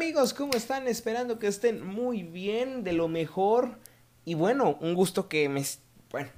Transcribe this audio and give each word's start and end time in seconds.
amigos? 0.00 0.32
¿Cómo 0.32 0.54
están? 0.54 0.88
Esperando 0.88 1.38
que 1.38 1.46
estén 1.46 1.86
muy 1.86 2.22
bien, 2.22 2.84
de 2.84 2.94
lo 2.94 3.06
mejor. 3.06 3.76
Y 4.24 4.32
bueno, 4.32 4.78
un 4.80 4.94
gusto 4.94 5.28
que 5.28 5.46
me, 5.50 5.62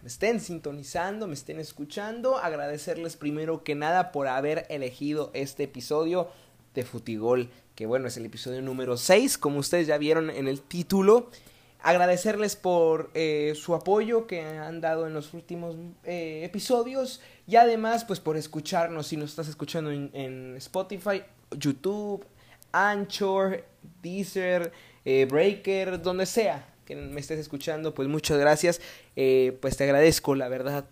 estén 0.04 0.40
sintonizando, 0.40 1.28
me 1.28 1.34
estén 1.34 1.60
escuchando. 1.60 2.38
Agradecerles 2.38 3.16
primero 3.16 3.62
que 3.62 3.76
nada 3.76 4.10
por 4.10 4.26
haber 4.26 4.66
elegido 4.68 5.30
este 5.32 5.62
episodio 5.62 6.28
de 6.74 6.82
Futigol, 6.82 7.50
que 7.76 7.86
bueno, 7.86 8.08
es 8.08 8.16
el 8.16 8.26
episodio 8.26 8.60
número 8.62 8.96
6, 8.96 9.38
como 9.38 9.60
ustedes 9.60 9.86
ya 9.86 9.96
vieron 9.96 10.28
en 10.28 10.48
el 10.48 10.60
título. 10.60 11.30
Agradecerles 11.82 12.56
por 12.56 13.12
eh, 13.14 13.52
su 13.54 13.76
apoyo 13.76 14.26
que 14.26 14.40
han 14.40 14.80
dado 14.80 15.06
en 15.06 15.14
los 15.14 15.34
últimos 15.34 15.76
eh, 16.02 16.40
episodios 16.42 17.20
y 17.46 17.54
además 17.54 18.04
pues 18.04 18.18
por 18.18 18.36
escucharnos 18.36 19.06
si 19.06 19.16
nos 19.16 19.30
estás 19.30 19.46
escuchando 19.46 19.92
en 19.92 20.56
Spotify, 20.56 21.22
YouTube, 21.56 22.24
Anchor, 22.72 23.64
Deezer, 24.02 24.72
eh, 25.04 25.26
Breaker, 25.30 26.02
donde 26.02 26.26
sea 26.26 26.72
que 26.84 26.96
me 26.96 27.20
estés 27.20 27.38
escuchando, 27.38 27.94
pues 27.94 28.08
muchas 28.08 28.38
gracias. 28.38 28.80
Eh, 29.16 29.58
pues 29.60 29.76
te 29.76 29.84
agradezco, 29.84 30.34
la 30.34 30.48
verdad, 30.48 30.84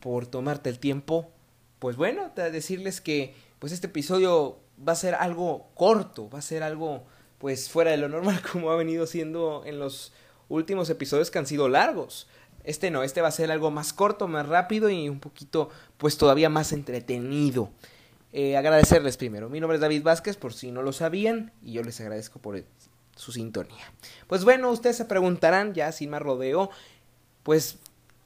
por 0.00 0.26
tomarte 0.26 0.70
el 0.70 0.78
tiempo. 0.78 1.30
Pues 1.78 1.96
bueno, 1.96 2.32
decirles 2.34 3.00
que 3.00 3.34
pues 3.58 3.72
este 3.72 3.86
episodio 3.86 4.58
va 4.86 4.92
a 4.92 4.96
ser 4.96 5.14
algo 5.14 5.70
corto, 5.74 6.28
va 6.28 6.38
a 6.38 6.42
ser 6.42 6.62
algo 6.62 7.04
pues 7.38 7.70
fuera 7.70 7.92
de 7.92 7.96
lo 7.96 8.08
normal 8.08 8.40
como 8.52 8.70
ha 8.70 8.76
venido 8.76 9.06
siendo 9.06 9.62
en 9.64 9.78
los 9.78 10.12
últimos 10.48 10.90
episodios 10.90 11.30
que 11.30 11.38
han 11.38 11.46
sido 11.46 11.68
largos. 11.68 12.28
Este 12.64 12.90
no, 12.90 13.02
este 13.02 13.22
va 13.22 13.28
a 13.28 13.32
ser 13.32 13.50
algo 13.50 13.70
más 13.70 13.92
corto, 13.92 14.28
más 14.28 14.46
rápido 14.46 14.90
y 14.90 15.08
un 15.08 15.20
poquito 15.20 15.70
pues 15.96 16.18
todavía 16.18 16.48
más 16.48 16.72
entretenido. 16.72 17.70
Eh, 18.32 18.56
agradecerles 18.56 19.16
primero. 19.16 19.48
Mi 19.48 19.60
nombre 19.60 19.76
es 19.76 19.80
David 19.80 20.02
Vázquez, 20.02 20.36
por 20.36 20.52
si 20.52 20.70
no 20.70 20.82
lo 20.82 20.92
sabían, 20.92 21.52
y 21.62 21.72
yo 21.72 21.82
les 21.82 22.00
agradezco 22.00 22.40
por 22.40 22.62
su 23.16 23.32
sintonía. 23.32 23.92
Pues 24.26 24.44
bueno, 24.44 24.70
ustedes 24.70 24.96
se 24.96 25.06
preguntarán, 25.06 25.74
ya 25.74 25.92
sin 25.92 26.10
más 26.10 26.20
rodeo, 26.20 26.70
pues, 27.42 27.78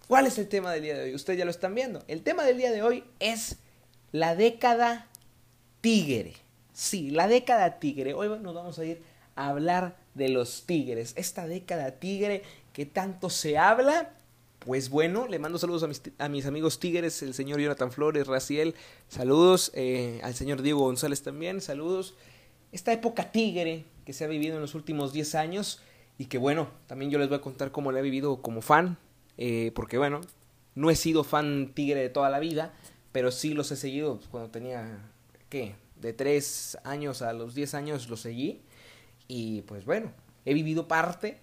¿cuál 0.09 0.27
es 0.27 0.39
el 0.39 0.49
tema 0.49 0.73
del 0.73 0.83
día 0.83 0.97
de 0.97 1.05
hoy? 1.05 1.15
Ustedes 1.15 1.39
ya 1.39 1.45
lo 1.45 1.51
están 1.51 1.75
viendo. 1.75 2.03
El 2.09 2.23
tema 2.23 2.43
del 2.45 2.59
día 2.59 2.73
de 2.73 2.83
hoy 2.83 3.05
es 3.21 3.57
la 4.11 4.35
década 4.35 5.07
tigre. 5.81 6.35
Sí, 6.73 7.11
la 7.11 7.29
década 7.29 7.79
tigre. 7.79 8.15
Hoy 8.15 8.29
nos 8.41 8.55
vamos 8.55 8.79
a 8.79 8.85
ir 8.85 9.03
a 9.37 9.49
hablar 9.49 9.97
de 10.15 10.29
los 10.29 10.65
tigres. 10.67 11.13
Esta 11.17 11.47
década 11.47 11.93
tigre 11.93 12.43
que 12.73 12.87
tanto 12.87 13.31
se 13.31 13.59
habla 13.59 14.11
pues 14.65 14.91
bueno, 14.91 15.27
le 15.27 15.39
mando 15.39 15.59
saludos 15.59 15.83
a 16.19 16.29
mis, 16.29 16.47
amigos 16.47 16.79
Tigres, 16.79 17.23
el 17.23 17.35
señor 17.35 17.61
Jonathan 17.61 17.91
Flores, 17.91 18.27
Raciel, 18.27 18.75
saludos, 19.09 19.73
eh, 19.75 20.21
al 20.23 20.35
señor 20.35 20.63
Diego 20.63 20.81
González 20.81 21.23
también, 21.23 21.61
saludos. 21.61 22.15
Esta 22.71 22.93
época 22.93 23.33
tigre 23.33 23.85
que 24.07 24.13
se 24.13 24.25
ha 24.25 24.29
vivido 24.29 24.55
en 24.55 24.61
los 24.61 24.75
últimos 24.75 25.13
10 25.13 25.35
años 25.35 25.81
y 26.17 26.27
que 26.27 26.39
bueno, 26.39 26.69
también 26.87 27.11
yo 27.11 27.19
les 27.19 27.29
voy 27.29 27.39
a 27.39 27.41
contar 27.41 27.73
cómo 27.73 27.91
la 27.91 27.99
he 27.99 28.03
vivido 28.03 28.41
como 28.41 28.63
fan, 28.63 28.99
eh, 29.37 29.73
porque 29.75 29.99
bueno, 29.99 30.21
no 30.75 30.91
he 30.91 30.97
sido 30.97 31.25
fan 31.25 31.73
tigre 31.75 32.01
de 32.01 32.09
toda 32.09 32.31
la 32.31 32.39
vida, 32.39 32.73
pero 33.11 33.33
sí 33.33 33.55
los 33.55 33.71
he 33.73 33.77
seguido 33.77 34.21
cuando 34.31 34.51
tenía, 34.51 35.11
¿qué? 35.49 35.75
De 35.97 36.13
3 36.13 36.79
años 36.85 37.21
a 37.23 37.33
los 37.33 37.55
10 37.55 37.75
años 37.75 38.09
los 38.09 38.21
seguí 38.21 38.61
y 39.27 39.63
pues 39.63 39.85
bueno, 39.85 40.13
he 40.45 40.55
vivido 40.55 40.87
parte 40.87 41.41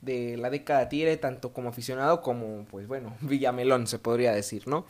de 0.00 0.36
la 0.36 0.50
década 0.50 0.88
Tigre, 0.88 1.16
tanto 1.16 1.52
como 1.52 1.68
aficionado 1.68 2.22
como, 2.22 2.64
pues 2.66 2.86
bueno, 2.86 3.16
Villamelón 3.20 3.86
se 3.86 3.98
podría 3.98 4.32
decir, 4.32 4.66
¿no? 4.68 4.86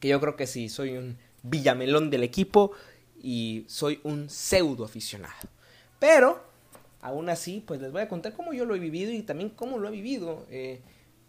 Que 0.00 0.08
yo 0.08 0.20
creo 0.20 0.36
que 0.36 0.46
sí, 0.46 0.68
soy 0.68 0.96
un 0.96 1.18
Villamelón 1.42 2.10
del 2.10 2.22
equipo 2.22 2.72
y 3.22 3.64
soy 3.68 4.00
un 4.04 4.28
pseudo 4.28 4.84
aficionado. 4.84 5.48
Pero, 5.98 6.42
aún 7.00 7.28
así, 7.28 7.62
pues 7.66 7.80
les 7.80 7.92
voy 7.92 8.02
a 8.02 8.08
contar 8.08 8.32
cómo 8.32 8.52
yo 8.52 8.64
lo 8.64 8.74
he 8.74 8.78
vivido 8.78 9.12
y 9.12 9.22
también 9.22 9.50
cómo 9.50 9.78
lo 9.78 9.88
ha 9.88 9.92
vivido, 9.92 10.46
eh, 10.50 10.80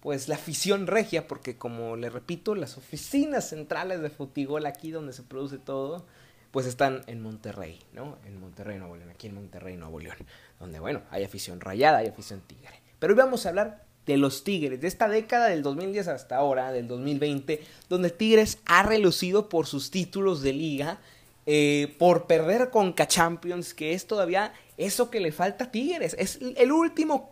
pues 0.02 0.28
la 0.28 0.36
afición 0.36 0.88
regia, 0.88 1.28
porque 1.28 1.58
como 1.58 1.96
le 1.96 2.10
repito, 2.10 2.56
las 2.56 2.78
oficinas 2.78 3.50
centrales 3.50 4.02
de 4.02 4.10
Futigol, 4.10 4.66
aquí 4.66 4.92
donde 4.92 5.14
se 5.14 5.24
produce 5.24 5.58
todo, 5.58 6.06
pues 6.54 6.68
están 6.68 7.02
en 7.08 7.20
Monterrey, 7.20 7.80
¿no? 7.94 8.20
En 8.28 8.40
Monterrey, 8.40 8.78
Nuevo 8.78 8.96
León, 8.96 9.10
aquí 9.10 9.26
en 9.26 9.34
Monterrey, 9.34 9.76
Nuevo 9.76 10.00
León, 10.00 10.18
donde, 10.60 10.80
bueno, 10.80 11.02
hay 11.10 11.24
afición 11.24 11.60
rayada, 11.60 11.98
hay 11.98 12.08
afición 12.08 12.42
tigre. 12.42 12.80
Pero 13.00 13.14
hoy 13.14 13.18
vamos 13.18 13.48
a 13.48 13.50
hablar 13.50 13.84
de 14.06 14.18
los 14.18 14.44
Tigres, 14.44 14.80
de 14.80 14.88
esta 14.88 15.08
década 15.08 15.48
del 15.48 15.64
2010 15.64 16.10
hasta 16.10 16.36
ahora, 16.36 16.72
del 16.72 16.88
2020, 16.88 17.64
donde 17.90 18.12
Tigres 18.12 18.60
ha 18.68 18.84
relucido 18.84 19.50
por 19.50 19.66
sus 19.66 19.90
títulos 19.90 20.44
de 20.44 20.54
liga, 20.54 21.00
eh, 21.48 21.96
por 21.98 22.28
perder 22.28 22.70
con 22.70 22.94
Champions, 22.94 23.74
que 23.74 23.94
es 23.94 24.06
todavía 24.06 24.54
eso 24.78 25.10
que 25.10 25.22
le 25.22 25.32
falta 25.32 25.64
a 25.64 25.72
Tigres. 25.72 26.16
Es 26.20 26.38
el 26.56 26.72
último, 26.72 27.32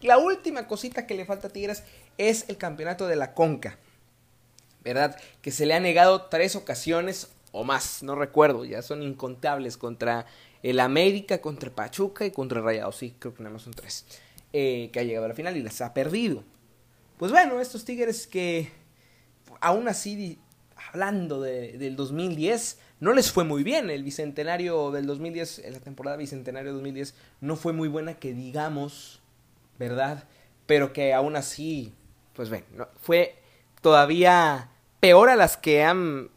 la 0.00 0.16
última 0.16 0.66
cosita 0.66 1.06
que 1.06 1.14
le 1.16 1.26
falta 1.26 1.48
a 1.48 1.52
Tigres 1.52 1.82
es 2.16 2.48
el 2.48 2.56
campeonato 2.56 3.06
de 3.08 3.16
la 3.16 3.34
Conca. 3.34 3.78
¿Verdad? 4.82 5.20
Que 5.42 5.50
se 5.50 5.66
le 5.66 5.74
ha 5.74 5.80
negado 5.80 6.22
tres 6.22 6.56
ocasiones 6.56 7.28
o 7.52 7.64
más, 7.64 8.02
no 8.02 8.14
recuerdo, 8.14 8.64
ya 8.64 8.82
son 8.82 9.02
incontables 9.02 9.76
contra 9.76 10.26
el 10.62 10.80
América, 10.80 11.40
contra 11.40 11.70
Pachuca 11.70 12.24
y 12.24 12.30
contra 12.30 12.60
Rayados, 12.60 12.96
sí, 12.96 13.14
creo 13.18 13.34
que 13.34 13.42
nada 13.42 13.52
más 13.52 13.62
son 13.62 13.74
tres, 13.74 14.06
eh, 14.52 14.90
que 14.92 15.00
ha 15.00 15.02
llegado 15.02 15.26
a 15.26 15.28
la 15.28 15.34
final 15.34 15.56
y 15.56 15.62
las 15.62 15.80
ha 15.80 15.92
perdido. 15.94 16.44
Pues 17.18 17.30
bueno, 17.30 17.60
estos 17.60 17.84
Tigres 17.84 18.26
que 18.26 18.70
aún 19.60 19.88
así, 19.88 20.38
hablando 20.92 21.40
de, 21.40 21.78
del 21.78 21.96
2010, 21.96 22.78
no 23.00 23.12
les 23.12 23.32
fue 23.32 23.44
muy 23.44 23.62
bien. 23.62 23.90
El 23.90 24.04
bicentenario 24.04 24.90
del 24.90 25.06
2010, 25.06 25.62
la 25.70 25.80
temporada 25.80 26.16
bicentenario 26.16 26.72
2010, 26.72 27.14
no 27.40 27.56
fue 27.56 27.72
muy 27.72 27.88
buena 27.88 28.14
que 28.14 28.34
digamos, 28.34 29.20
¿verdad? 29.78 30.24
Pero 30.66 30.92
que 30.92 31.14
aún 31.14 31.36
así, 31.36 31.94
pues 32.34 32.48
bueno, 32.48 32.88
fue 33.00 33.36
todavía 33.80 34.70
peor 35.00 35.30
a 35.30 35.36
las 35.36 35.56
que 35.56 35.82
han 35.82 36.30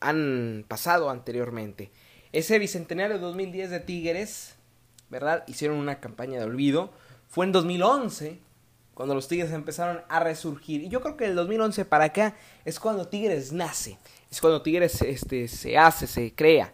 han 0.00 0.64
pasado 0.68 1.10
anteriormente. 1.10 1.90
Ese 2.32 2.58
bicentenario 2.58 3.18
2010 3.18 3.70
de 3.70 3.80
Tigres, 3.80 4.56
¿verdad? 5.08 5.44
Hicieron 5.46 5.78
una 5.78 6.00
campaña 6.00 6.38
de 6.38 6.44
olvido. 6.44 6.90
Fue 7.28 7.46
en 7.46 7.52
2011 7.52 8.40
cuando 8.94 9.14
los 9.14 9.28
Tigres 9.28 9.52
empezaron 9.52 10.02
a 10.08 10.20
resurgir. 10.20 10.82
Y 10.82 10.88
yo 10.88 11.00
creo 11.00 11.16
que 11.16 11.24
del 11.24 11.34
2011 11.34 11.84
para 11.84 12.04
acá 12.04 12.34
es 12.64 12.78
cuando 12.78 13.08
Tigres 13.08 13.52
nace. 13.52 13.98
Es 14.30 14.40
cuando 14.40 14.62
Tigres 14.62 15.00
este, 15.02 15.48
se 15.48 15.78
hace, 15.78 16.06
se 16.06 16.34
crea 16.34 16.72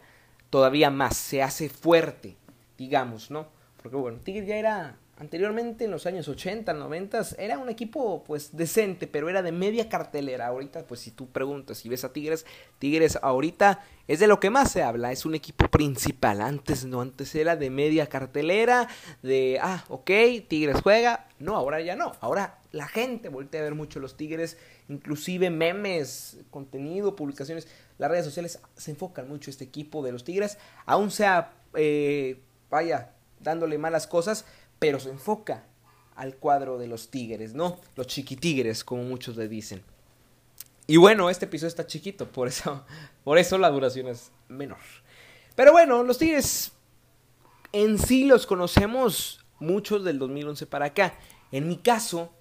todavía 0.50 0.90
más, 0.90 1.16
se 1.16 1.42
hace 1.42 1.68
fuerte, 1.68 2.36
digamos, 2.78 3.30
¿no? 3.30 3.48
Porque 3.82 3.96
bueno, 3.96 4.18
Tigres 4.18 4.46
ya 4.46 4.56
era 4.56 4.98
anteriormente 5.18 5.84
en 5.84 5.90
los 5.90 6.06
años 6.06 6.28
80, 6.28 6.72
90 6.72 7.22
era 7.38 7.58
un 7.58 7.68
equipo 7.68 8.22
pues 8.24 8.56
decente, 8.56 9.06
pero 9.06 9.28
era 9.28 9.42
de 9.42 9.52
media 9.52 9.88
cartelera. 9.88 10.46
Ahorita 10.46 10.86
pues 10.86 11.00
si 11.00 11.10
tú 11.10 11.28
preguntas 11.28 11.78
si 11.78 11.88
ves 11.88 12.04
a 12.04 12.12
Tigres, 12.12 12.44
Tigres 12.78 13.18
ahorita 13.22 13.82
es 14.08 14.20
de 14.20 14.26
lo 14.26 14.38
que 14.38 14.50
más 14.50 14.70
se 14.70 14.82
habla, 14.82 15.12
es 15.12 15.24
un 15.24 15.34
equipo 15.34 15.68
principal. 15.68 16.40
Antes 16.40 16.84
no, 16.84 17.00
antes 17.00 17.34
era 17.34 17.56
de 17.56 17.70
media 17.70 18.06
cartelera, 18.08 18.88
de 19.22 19.58
ah, 19.62 19.84
ok, 19.88 20.10
Tigres 20.48 20.80
juega. 20.82 21.28
No, 21.38 21.56
ahora 21.56 21.80
ya 21.80 21.96
no. 21.96 22.12
Ahora 22.20 22.58
la 22.72 22.86
gente 22.86 23.28
voltea 23.28 23.60
a 23.60 23.64
ver 23.64 23.74
mucho 23.74 24.00
los 24.00 24.16
Tigres, 24.16 24.58
inclusive 24.88 25.50
memes, 25.50 26.38
contenido, 26.50 27.16
publicaciones, 27.16 27.68
las 27.98 28.10
redes 28.10 28.26
sociales 28.26 28.60
se 28.76 28.90
enfocan 28.90 29.28
mucho 29.28 29.50
este 29.50 29.64
equipo 29.64 30.04
de 30.04 30.12
los 30.12 30.24
Tigres, 30.24 30.58
aún 30.84 31.10
sea 31.10 31.54
eh, 31.74 32.40
vaya 32.68 33.12
dándole 33.40 33.78
malas 33.78 34.06
cosas, 34.06 34.44
pero 34.86 35.00
se 35.00 35.10
enfoca 35.10 35.64
al 36.14 36.36
cuadro 36.36 36.78
de 36.78 36.86
los 36.86 37.10
tigres, 37.10 37.54
¿no? 37.54 37.80
Los 37.96 38.06
chiquitigres, 38.06 38.84
como 38.84 39.02
muchos 39.02 39.36
le 39.36 39.48
dicen. 39.48 39.82
Y 40.86 40.96
bueno, 40.96 41.28
este 41.28 41.46
episodio 41.46 41.70
está 41.70 41.88
chiquito, 41.88 42.30
por 42.30 42.46
eso, 42.46 42.84
por 43.24 43.36
eso 43.36 43.58
la 43.58 43.68
duración 43.68 44.06
es 44.06 44.30
menor. 44.46 44.78
Pero 45.56 45.72
bueno, 45.72 46.04
los 46.04 46.18
tigres 46.18 46.70
en 47.72 47.98
sí 47.98 48.26
los 48.26 48.46
conocemos 48.46 49.44
muchos 49.58 50.04
del 50.04 50.20
2011 50.20 50.66
para 50.66 50.84
acá. 50.84 51.14
En 51.50 51.66
mi 51.66 51.78
caso, 51.78 52.32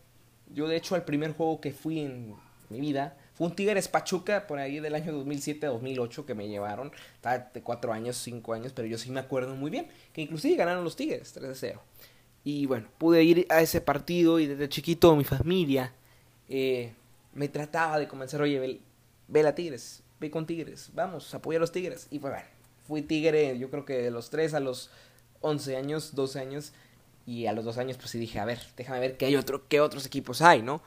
yo 0.53 0.68
de 0.68 0.75
hecho 0.75 0.94
al 0.94 1.03
primer 1.03 1.33
juego 1.33 1.59
que 1.59 1.71
fui 1.71 2.01
en 2.01 2.36
mi 2.69 2.80
vida 2.80 3.18
fue 3.36 3.47
un 3.47 3.56
Tigres 3.56 3.89
Pachuca 3.89 4.47
por 4.47 4.59
ahí 4.59 4.80
del 4.80 4.95
año 4.95 5.12
2007-2008 5.25 6.25
que 6.25 6.33
me 6.33 6.47
llevaron. 6.47 6.92
de 7.53 7.62
cuatro 7.62 7.92
años, 7.92 8.15
cinco 8.15 8.53
años, 8.53 8.71
pero 8.74 8.88
yo 8.88 8.97
sí 8.97 9.12
me 9.12 9.19
acuerdo 9.19 9.56
muy 9.56 9.69
bien. 9.69 9.89
Que 10.13 10.21
inclusive 10.21 10.56
ganaron 10.56 10.86
los 10.86 10.95
Tigres 10.95 11.33
3 11.33 11.57
0. 11.59 11.81
Y 12.45 12.68
bueno, 12.68 12.88
pude 13.00 13.24
ir 13.24 13.47
a 13.50 13.62
ese 13.62 13.81
partido 13.81 14.39
y 14.39 14.45
desde 14.45 14.69
chiquito 14.69 15.15
mi 15.15 15.24
familia 15.24 15.92
eh, 16.47 16.94
me 17.33 17.50
trataba 17.50 17.97
de 17.97 18.07
convencer, 18.07 18.39
oye, 18.39 18.59
ve, 18.59 18.80
ve 19.27 19.47
a 19.47 19.56
Tigres, 19.56 20.03
ve 20.19 20.30
con 20.30 20.45
Tigres, 20.45 20.92
vamos, 20.94 21.33
apoya 21.33 21.57
a 21.57 21.62
los 21.62 21.71
Tigres. 21.71 22.07
Y 22.12 22.19
pues 22.19 22.33
bueno, 22.33 22.47
fui 22.88 23.01
Tigre 23.01 23.57
yo 23.57 23.71
creo 23.71 23.83
que 23.83 23.97
de 23.97 24.12
los 24.12 24.30
3 24.30 24.53
a 24.53 24.59
los 24.59 24.92
11 25.42 25.75
años, 25.75 26.15
12 26.15 26.39
años. 26.39 26.71
Y 27.25 27.47
a 27.47 27.53
los 27.53 27.65
2 27.65 27.80
años 27.80 27.97
pues 27.97 28.12
sí 28.12 28.19
dije, 28.19 28.39
a 28.39 28.45
ver, 28.45 28.59
déjame 28.77 29.00
ver 29.00 29.18
qué, 29.18 29.25
hay 29.25 29.36
otro, 29.36 29.68
qué 29.68 29.81
otros 29.81 30.06
equipos 30.06 30.44
hay, 30.44 30.62
¿no? 30.62 30.83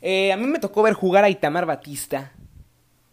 Eh, 0.00 0.32
a 0.32 0.38
mí 0.38 0.46
me 0.46 0.58
tocó 0.58 0.82
ver 0.82 0.94
jugar 0.94 1.24
a 1.24 1.28
Itamar 1.28 1.66
Batista. 1.66 2.32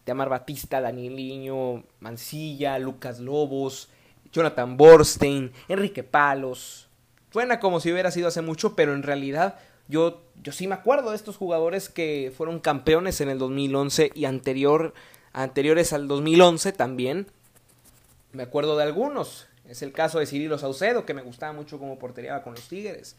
Itamar 0.03 0.29
Batista, 0.29 0.79
Danieliño, 0.79 1.83
Mancilla, 1.99 2.79
Lucas 2.79 3.19
Lobos, 3.19 3.89
Jonathan 4.31 4.77
Borstein, 4.77 5.51
Enrique 5.67 6.03
Palos. 6.03 6.86
Suena 7.31 7.59
como 7.59 7.79
si 7.79 7.91
hubiera 7.91 8.11
sido 8.11 8.27
hace 8.27 8.41
mucho, 8.41 8.75
pero 8.75 8.93
en 8.93 9.03
realidad 9.03 9.59
yo, 9.87 10.21
yo 10.43 10.51
sí 10.51 10.67
me 10.67 10.75
acuerdo 10.75 11.11
de 11.11 11.15
estos 11.15 11.37
jugadores 11.37 11.89
que 11.89 12.33
fueron 12.35 12.59
campeones 12.59 13.21
en 13.21 13.29
el 13.29 13.39
2011 13.39 14.11
y 14.13 14.25
anterior, 14.25 14.93
anteriores 15.33 15.93
al 15.93 16.07
2011 16.07 16.73
también. 16.73 17.27
Me 18.33 18.43
acuerdo 18.43 18.77
de 18.77 18.83
algunos. 18.83 19.47
Es 19.67 19.81
el 19.81 19.91
caso 19.91 20.19
de 20.19 20.25
Cirilo 20.25 20.57
Saucedo, 20.57 21.05
que 21.05 21.13
me 21.13 21.21
gustaba 21.21 21.53
mucho 21.53 21.79
como 21.79 21.99
portería 21.99 22.41
con 22.43 22.53
los 22.55 22.67
Tigres. 22.67 23.15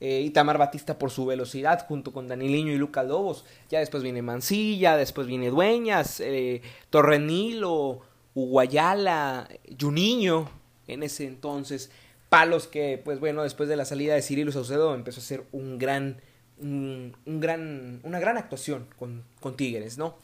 Eh, 0.00 0.20
Itamar 0.22 0.58
Batista 0.58 0.98
por 0.98 1.10
su 1.10 1.26
velocidad, 1.26 1.86
junto 1.86 2.12
con 2.12 2.26
Daniliño 2.26 2.72
y 2.72 2.76
Lucas 2.76 3.06
Lobos. 3.06 3.44
Ya 3.70 3.78
después 3.78 4.02
viene 4.02 4.22
Mancilla, 4.22 4.96
después 4.96 5.26
viene 5.28 5.50
Dueñas, 5.50 6.18
eh, 6.20 6.62
Torrenilo, 6.90 8.00
Uguayala, 8.34 9.48
Juninho, 9.80 10.50
en 10.88 11.04
ese 11.04 11.26
entonces. 11.26 11.90
Palos 12.32 12.66
que, 12.66 12.98
pues 13.04 13.20
bueno, 13.20 13.42
después 13.42 13.68
de 13.68 13.76
la 13.76 13.84
salida 13.84 14.14
de 14.14 14.22
Cirilo 14.22 14.52
Saucedo 14.52 14.94
empezó 14.94 15.20
a 15.20 15.22
ser 15.22 15.44
un 15.52 15.78
gran, 15.78 16.22
un, 16.56 17.14
gran, 17.26 18.00
una 18.04 18.20
gran 18.20 18.38
actuación 18.38 18.86
con, 18.98 19.22
con 19.38 19.54
Tigres, 19.54 19.98
¿no? 19.98 20.16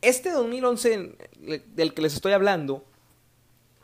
Este 0.00 0.30
2011 0.30 1.14
del 1.74 1.92
que 1.92 2.00
les 2.00 2.14
estoy 2.14 2.32
hablando 2.32 2.86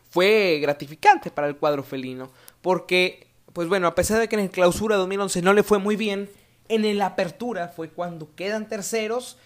fue 0.08 0.60
gratificante 0.62 1.30
para 1.30 1.46
el 1.46 1.56
cuadro 1.58 1.82
felino, 1.82 2.32
porque, 2.62 3.26
pues 3.52 3.68
bueno, 3.68 3.86
a 3.86 3.94
pesar 3.94 4.18
de 4.18 4.26
que 4.26 4.36
en 4.36 4.44
el 4.44 4.50
clausura 4.50 4.96
2011 4.96 5.42
no 5.42 5.52
le 5.52 5.64
fue 5.64 5.76
muy 5.76 5.94
bien, 5.94 6.30
en 6.70 6.86
el 6.86 7.02
apertura 7.02 7.68
fue 7.68 7.90
cuando 7.90 8.34
quedan 8.34 8.66
terceros 8.66 9.36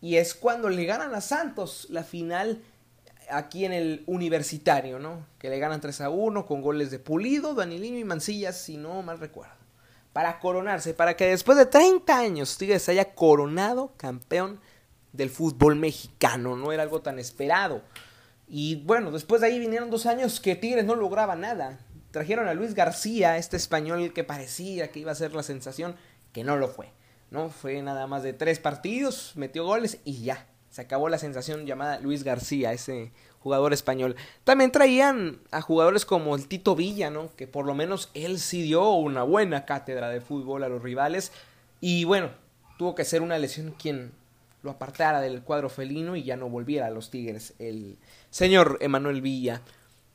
y 0.00 0.18
es 0.18 0.36
cuando 0.36 0.68
le 0.68 0.84
ganan 0.84 1.16
a 1.16 1.20
Santos 1.20 1.88
la 1.90 2.04
final 2.04 2.62
aquí 3.30 3.64
en 3.64 3.72
el 3.72 4.02
universitario, 4.06 4.98
¿no? 4.98 5.26
Que 5.38 5.50
le 5.50 5.58
ganan 5.58 5.80
3 5.80 6.02
a 6.02 6.10
1 6.10 6.46
con 6.46 6.62
goles 6.62 6.90
de 6.90 6.98
Pulido, 6.98 7.54
Danilino 7.54 7.98
y 7.98 8.04
Mancillas, 8.04 8.60
si 8.60 8.76
no 8.76 9.02
mal 9.02 9.18
recuerdo. 9.18 9.54
Para 10.12 10.38
coronarse, 10.40 10.94
para 10.94 11.16
que 11.16 11.26
después 11.26 11.56
de 11.56 11.66
30 11.66 12.18
años 12.18 12.58
Tigres 12.58 12.88
haya 12.88 13.14
coronado 13.14 13.94
campeón 13.96 14.60
del 15.12 15.30
fútbol 15.30 15.76
mexicano. 15.76 16.56
No 16.56 16.72
era 16.72 16.82
algo 16.82 17.00
tan 17.00 17.18
esperado. 17.18 17.82
Y 18.48 18.76
bueno, 18.84 19.10
después 19.10 19.40
de 19.40 19.48
ahí 19.48 19.58
vinieron 19.58 19.90
dos 19.90 20.06
años 20.06 20.40
que 20.40 20.56
Tigres 20.56 20.84
no 20.84 20.94
lograba 20.94 21.36
nada. 21.36 21.78
Trajeron 22.10 22.48
a 22.48 22.54
Luis 22.54 22.74
García, 22.74 23.38
este 23.38 23.56
español 23.56 24.12
que 24.12 24.24
parecía 24.24 24.90
que 24.90 25.00
iba 25.00 25.12
a 25.12 25.16
ser 25.16 25.34
la 25.34 25.42
sensación, 25.42 25.96
que 26.32 26.44
no 26.44 26.56
lo 26.56 26.68
fue. 26.68 26.90
No 27.30 27.48
fue 27.48 27.80
nada 27.80 28.06
más 28.06 28.22
de 28.22 28.34
tres 28.34 28.58
partidos, 28.58 29.32
metió 29.36 29.64
goles 29.64 29.98
y 30.04 30.22
ya 30.22 30.46
se 30.72 30.80
acabó 30.80 31.10
la 31.10 31.18
sensación 31.18 31.66
llamada 31.66 32.00
Luis 32.00 32.24
García, 32.24 32.72
ese 32.72 33.12
jugador 33.40 33.74
español. 33.74 34.16
También 34.42 34.72
traían 34.72 35.38
a 35.50 35.60
jugadores 35.60 36.06
como 36.06 36.34
el 36.34 36.48
Tito 36.48 36.74
Villa, 36.74 37.10
¿no? 37.10 37.30
Que 37.36 37.46
por 37.46 37.66
lo 37.66 37.74
menos 37.74 38.10
él 38.14 38.40
sí 38.40 38.62
dio 38.62 38.90
una 38.92 39.22
buena 39.22 39.66
cátedra 39.66 40.08
de 40.08 40.22
fútbol 40.22 40.64
a 40.64 40.70
los 40.70 40.82
rivales. 40.82 41.30
Y 41.82 42.04
bueno, 42.04 42.30
tuvo 42.78 42.94
que 42.94 43.04
ser 43.04 43.20
una 43.20 43.36
lesión 43.36 43.74
quien 43.78 44.12
lo 44.62 44.70
apartara 44.70 45.20
del 45.20 45.42
cuadro 45.42 45.68
felino 45.68 46.16
y 46.16 46.22
ya 46.22 46.38
no 46.38 46.48
volviera 46.48 46.86
a 46.86 46.90
los 46.90 47.10
Tigres, 47.10 47.52
el 47.58 47.98
señor 48.30 48.78
Emanuel 48.80 49.20
Villa. 49.20 49.60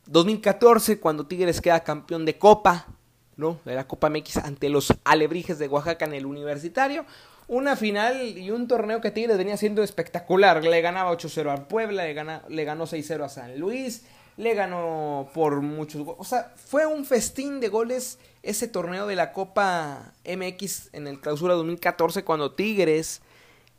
2014, 0.08 1.00
cuando 1.00 1.28
Tigres 1.28 1.62
queda 1.62 1.84
campeón 1.84 2.26
de 2.26 2.40
Copa, 2.40 2.88
¿no? 3.36 3.60
De 3.64 3.76
la 3.76 3.88
Copa 3.88 4.10
MX 4.10 4.38
ante 4.38 4.70
los 4.70 4.92
Alebrijes 5.04 5.60
de 5.60 5.68
Oaxaca 5.68 6.06
en 6.06 6.16
el 6.16 6.26
Universitario 6.26 7.06
una 7.48 7.76
final 7.76 8.38
y 8.38 8.52
un 8.52 8.68
torneo 8.68 9.02
que 9.02 9.12
Tigres 9.12 9.38
venía 9.38 9.58
siendo 9.58 9.84
espectacular. 9.84 10.64
Le 10.64 10.82
ganaba 10.82 11.12
8-0 11.12 11.50
al 11.50 11.68
Puebla, 11.68 12.04
le, 12.04 12.14
le 12.14 12.64
ganó 12.66 12.86
6-0 12.86 13.24
a 13.24 13.30
San 13.30 13.58
Luis, 13.58 14.04
le 14.36 14.54
ganó 14.54 15.30
por 15.34 15.62
muchos 15.62 16.04
goles. 16.04 16.20
O 16.20 16.26
sea, 16.26 16.54
fue 16.56 16.86
un 16.86 17.06
festín 17.06 17.60
de 17.60 17.70
goles 17.70 18.20
ese 18.44 18.68
torneo 18.68 19.08
de 19.08 19.16
la 19.16 19.34
Copa 19.34 20.14
MX 20.26 20.90
en 20.94 21.08
el 21.08 21.20
clausura 21.20 21.54
2014 21.56 22.24
cuando 22.24 22.54
Tigres 22.54 23.22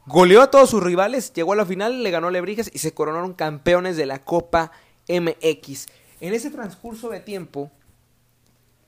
goleó 0.07 0.41
a 0.41 0.51
todos 0.51 0.71
sus 0.71 0.83
rivales, 0.83 1.33
llegó 1.35 1.53
a 1.53 1.57
la 1.57 1.67
final, 1.67 2.03
le 2.03 2.11
ganó 2.11 2.29
a 2.29 2.31
Lebrijes 2.31 2.71
y 2.73 2.79
se 2.79 2.95
coronaron 2.95 3.35
campeones 3.35 3.97
de 3.97 4.07
la 4.07 4.25
Copa 4.25 4.73
MX. 5.07 5.87
En 6.21 6.33
ese 6.35 6.51
transcurso 6.51 7.11
de 7.11 7.21
tiempo, 7.21 7.71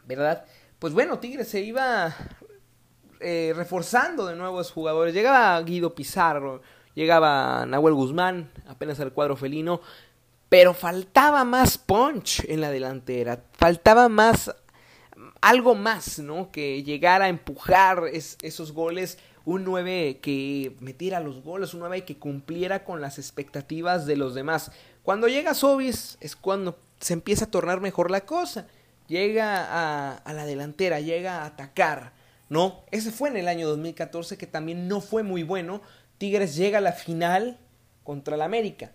¿verdad? 0.07 0.45
Pues 0.79 0.95
bueno, 0.95 1.19
Tigres 1.19 1.49
se 1.49 1.61
iba 1.61 2.17
eh, 3.21 3.53
reforzando 3.55 4.27
de 4.27 4.37
nuevos 4.37 4.71
jugadores. 4.73 5.13
Llegaba 5.13 5.61
Guido 5.63 5.95
Pizarro, 5.95 6.63
llegaba 6.95 7.67
Nahuel 7.67 7.95
Guzmán, 7.95 8.51
apenas 8.67 8.99
al 9.01 9.13
cuadro 9.13 9.37
felino, 9.37 9.81
pero 10.49 10.75
faltaba 10.75 11.45
más 11.45 11.79
punch 11.79 12.45
en 12.49 12.61
la 12.61 12.71
delantera, 12.71 13.45
faltaba 13.53 14.09
más, 14.09 14.55
algo 15.41 15.75
más, 15.75 16.19
¿no? 16.19 16.51
Que 16.51 16.83
llegara 16.83 17.27
a 17.27 17.29
empujar 17.29 18.05
esos 18.13 18.73
goles, 18.73 19.19
un 19.45 19.65
9 19.65 20.21
que 20.23 20.77
metiera 20.81 21.21
los 21.21 21.43
goles, 21.43 21.75
un 21.75 21.81
9 21.81 22.05
que 22.05 22.19
cumpliera 22.19 22.85
con 22.85 23.01
las 23.01 23.19
expectativas 23.19 24.07
de 24.07 24.17
los 24.17 24.35
demás. 24.35 24.73
Cuando 25.03 25.29
llega 25.29 25.55
Sobis 25.55 26.19
es 26.21 26.37
cuando 26.37 26.79
se 27.01 27.13
empieza 27.13 27.45
a 27.45 27.51
tornar 27.51 27.81
mejor 27.81 28.11
la 28.11 28.23
cosa. 28.23 28.67
Llega 29.09 29.67
a, 29.67 30.17
a 30.17 30.33
la 30.33 30.47
delantera, 30.47 31.01
llega 31.01 31.43
a 31.43 31.47
atacar 31.47 32.20
no, 32.51 32.85
ese 32.91 33.13
fue 33.13 33.29
en 33.31 33.37
el 33.37 33.49
año 33.49 33.69
2014 33.69 34.37
que 34.37 34.47
también 34.47 34.89
no 34.89 35.01
fue 35.01 35.23
muy 35.23 35.45
bueno. 35.45 35.81
Tigres 36.19 36.57
llega 36.57 36.79
a 36.79 36.83
la 36.83 36.93
final 36.93 37.59
contra 38.03 38.35
el 38.35 38.43
América. 38.43 38.93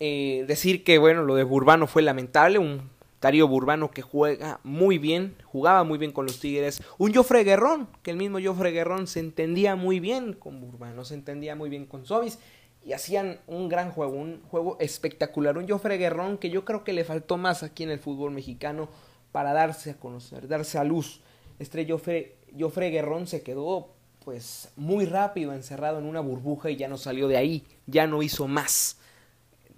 Eh, 0.00 0.44
decir 0.48 0.82
que 0.82 0.98
bueno, 0.98 1.22
lo 1.22 1.34
de 1.34 1.44
Burbano 1.44 1.86
fue 1.86 2.00
lamentable, 2.02 2.58
un 2.58 2.90
Darío 3.20 3.46
Burbano 3.46 3.90
que 3.90 4.02
juega 4.02 4.60
muy 4.62 4.98
bien, 4.98 5.36
jugaba 5.44 5.84
muy 5.84 5.98
bien 5.98 6.12
con 6.12 6.26
los 6.26 6.40
Tigres, 6.40 6.82
un 6.96 7.12
Jofre 7.12 7.44
Guerrón, 7.44 7.88
que 8.02 8.10
el 8.10 8.16
mismo 8.16 8.38
Jofre 8.42 8.70
Guerrón 8.70 9.06
se 9.06 9.20
entendía 9.20 9.76
muy 9.76 10.00
bien 10.00 10.32
con 10.32 10.60
Burbano, 10.60 11.04
se 11.04 11.14
entendía 11.14 11.56
muy 11.56 11.68
bien 11.68 11.84
con 11.84 12.06
Sobis 12.06 12.38
y 12.84 12.92
hacían 12.92 13.40
un 13.46 13.68
gran 13.68 13.90
juego, 13.90 14.12
un 14.12 14.42
juego 14.42 14.76
espectacular, 14.80 15.58
un 15.58 15.68
Jofre 15.68 15.98
Guerrón 15.98 16.38
que 16.38 16.50
yo 16.50 16.64
creo 16.64 16.84
que 16.84 16.92
le 16.92 17.04
faltó 17.04 17.36
más 17.36 17.62
aquí 17.62 17.82
en 17.82 17.90
el 17.90 17.98
fútbol 17.98 18.30
mexicano 18.30 18.88
para 19.32 19.52
darse 19.52 19.90
a 19.90 19.96
conocer, 19.98 20.48
darse 20.48 20.78
a 20.78 20.84
luz. 20.84 21.20
Este 21.58 21.86
Jofre 21.86 22.35
Jofre 22.58 22.90
Guerrón 22.90 23.26
se 23.26 23.42
quedó 23.42 23.92
pues 24.24 24.70
muy 24.76 25.06
rápido 25.06 25.52
encerrado 25.52 25.98
en 25.98 26.04
una 26.04 26.20
burbuja 26.20 26.70
y 26.70 26.76
ya 26.76 26.88
no 26.88 26.98
salió 26.98 27.28
de 27.28 27.36
ahí, 27.36 27.64
ya 27.86 28.06
no 28.06 28.22
hizo 28.22 28.48
más 28.48 28.96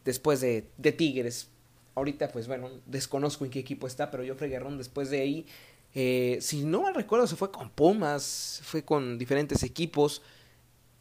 después 0.05 0.41
de, 0.41 0.71
de 0.79 0.93
Tigres. 0.93 1.49
Ahorita 1.95 2.29
pues 2.29 2.49
bueno, 2.49 2.71
desconozco 2.87 3.45
en 3.45 3.51
qué 3.51 3.59
equipo 3.59 3.87
está, 3.87 4.11
pero 4.11 4.27
Jofre 4.27 4.49
Guerrón 4.49 4.79
después 4.79 5.11
de 5.11 5.21
ahí, 5.21 5.47
eh, 5.95 6.39
si 6.41 6.65
no 6.65 6.83
mal 6.83 6.95
recuerdo, 6.95 7.27
se 7.27 7.37
fue 7.37 7.51
con 7.51 7.71
Pumas, 7.71 8.61
fue 8.65 8.83
con 8.85 9.19
diferentes 9.19 9.63
equipos 9.63 10.23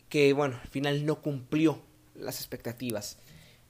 que 0.09 0.33
bueno, 0.33 0.59
al 0.61 0.69
final 0.69 1.05
no 1.05 1.21
cumplió 1.21 1.79
las 2.15 2.39
expectativas. 2.39 3.17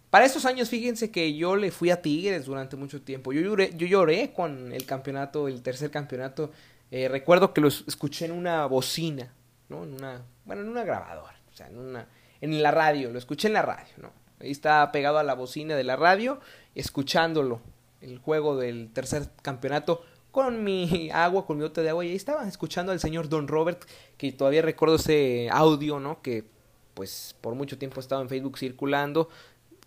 Para 0.09 0.25
esos 0.25 0.45
años, 0.45 0.69
fíjense 0.69 1.11
que 1.11 1.35
yo 1.35 1.55
le 1.55 1.69
fui 1.69 1.89
a 1.89 2.01
Tigres 2.01 2.45
durante 2.45 2.77
mucho 2.77 3.01
tiempo. 3.01 3.33
Yo 3.33 3.41
lloré, 3.41 3.73
yo 3.75 3.85
lloré 3.85 4.31
con 4.31 4.71
el 4.71 4.85
campeonato, 4.85 5.47
el 5.47 5.61
tercer 5.61 5.91
campeonato 5.91 6.51
eh, 6.91 7.07
recuerdo 7.07 7.53
que 7.53 7.61
lo 7.61 7.67
escuché 7.67 8.25
en 8.25 8.31
una 8.31 8.65
bocina, 8.65 9.33
¿no? 9.69 9.83
En 9.83 9.93
una, 9.93 10.23
bueno, 10.45 10.61
en 10.61 10.69
una 10.69 10.83
grabadora, 10.83 11.37
o 11.51 11.55
sea, 11.55 11.67
en 11.67 11.77
una, 11.77 12.07
en 12.41 12.61
la 12.63 12.71
radio, 12.71 13.11
lo 13.11 13.19
escuché 13.19 13.47
en 13.47 13.53
la 13.53 13.61
radio, 13.61 13.93
¿no? 13.97 14.11
Ahí 14.39 14.51
estaba 14.51 14.91
pegado 14.91 15.17
a 15.17 15.23
la 15.23 15.33
bocina 15.33 15.75
de 15.75 15.83
la 15.83 15.95
radio, 15.95 16.39
escuchándolo, 16.75 17.59
el 18.01 18.19
juego 18.19 18.55
del 18.55 18.91
tercer 18.93 19.29
campeonato, 19.41 20.03
con 20.31 20.63
mi 20.63 21.09
agua, 21.13 21.45
con 21.45 21.57
mi 21.57 21.63
bote 21.63 21.81
de 21.81 21.89
agua, 21.89 22.05
y 22.05 22.09
ahí 22.09 22.15
estaba 22.15 22.47
escuchando 22.47 22.91
al 22.91 22.99
señor 22.99 23.29
Don 23.29 23.47
Robert, 23.47 23.83
que 24.17 24.31
todavía 24.31 24.61
recuerdo 24.61 24.95
ese 24.95 25.49
audio, 25.51 25.99
¿no? 25.99 26.21
Que 26.21 26.45
pues 26.93 27.35
por 27.41 27.53
mucho 27.53 27.77
tiempo 27.77 27.99
estaba 27.99 28.21
en 28.21 28.29
Facebook 28.29 28.57
circulando, 28.57 29.29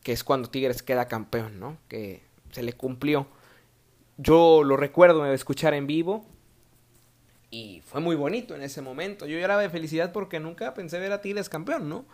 que 0.02 0.12
es 0.12 0.22
cuando 0.22 0.50
Tigres 0.50 0.82
queda 0.82 1.08
campeón, 1.08 1.58
¿no? 1.58 1.78
Que 1.88 2.22
se 2.52 2.62
le 2.62 2.72
cumplió. 2.72 3.26
Yo 4.16 4.62
lo 4.62 4.76
recuerdo 4.76 5.24
escuchar 5.32 5.74
en 5.74 5.86
vivo, 5.86 6.24
y 7.50 7.82
fue 7.84 8.00
muy 8.00 8.14
bonito 8.14 8.54
en 8.54 8.62
ese 8.62 8.80
momento. 8.80 9.26
Yo 9.26 9.38
lloraba 9.38 9.62
de 9.62 9.70
felicidad 9.70 10.12
porque 10.12 10.38
nunca 10.38 10.72
pensé 10.74 10.98
ver 10.98 11.12
a 11.12 11.20
Tigres 11.20 11.48
campeón, 11.48 11.88
¿no? 11.88 12.06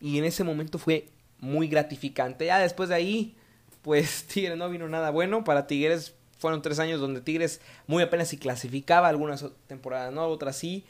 Y 0.00 0.18
en 0.18 0.24
ese 0.24 0.44
momento 0.44 0.78
fue 0.78 1.08
muy 1.40 1.68
gratificante. 1.68 2.46
Ya 2.46 2.60
después 2.60 2.88
de 2.88 2.94
ahí, 2.94 3.36
pues 3.82 4.24
Tigres 4.32 4.56
no 4.56 4.70
vino 4.70 4.88
nada 4.88 5.10
bueno. 5.10 5.42
Para 5.42 5.66
Tigres 5.66 6.14
fueron 6.38 6.62
tres 6.62 6.78
años 6.78 7.00
donde 7.00 7.20
Tigres 7.20 7.60
muy 7.88 8.02
apenas 8.02 8.28
si 8.28 8.38
clasificaba, 8.38 9.08
algunas 9.08 9.44
temporadas 9.66 10.12
no, 10.12 10.26
otras 10.26 10.56
sí. 10.56 10.84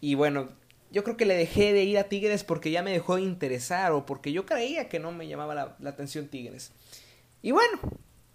Y 0.00 0.16
bueno, 0.16 0.48
yo 0.90 1.04
creo 1.04 1.16
que 1.16 1.24
le 1.24 1.36
dejé 1.36 1.72
de 1.72 1.84
ir 1.84 1.98
a 1.98 2.08
Tigres 2.08 2.42
porque 2.42 2.72
ya 2.72 2.82
me 2.82 2.90
dejó 2.90 3.16
de 3.16 3.22
interesar 3.22 3.92
o 3.92 4.04
porque 4.04 4.32
yo 4.32 4.46
creía 4.46 4.88
que 4.88 4.98
no 4.98 5.12
me 5.12 5.28
llamaba 5.28 5.54
la, 5.54 5.76
la 5.78 5.90
atención 5.90 6.26
Tigres. 6.26 6.72
Y 7.40 7.52
bueno, 7.52 7.78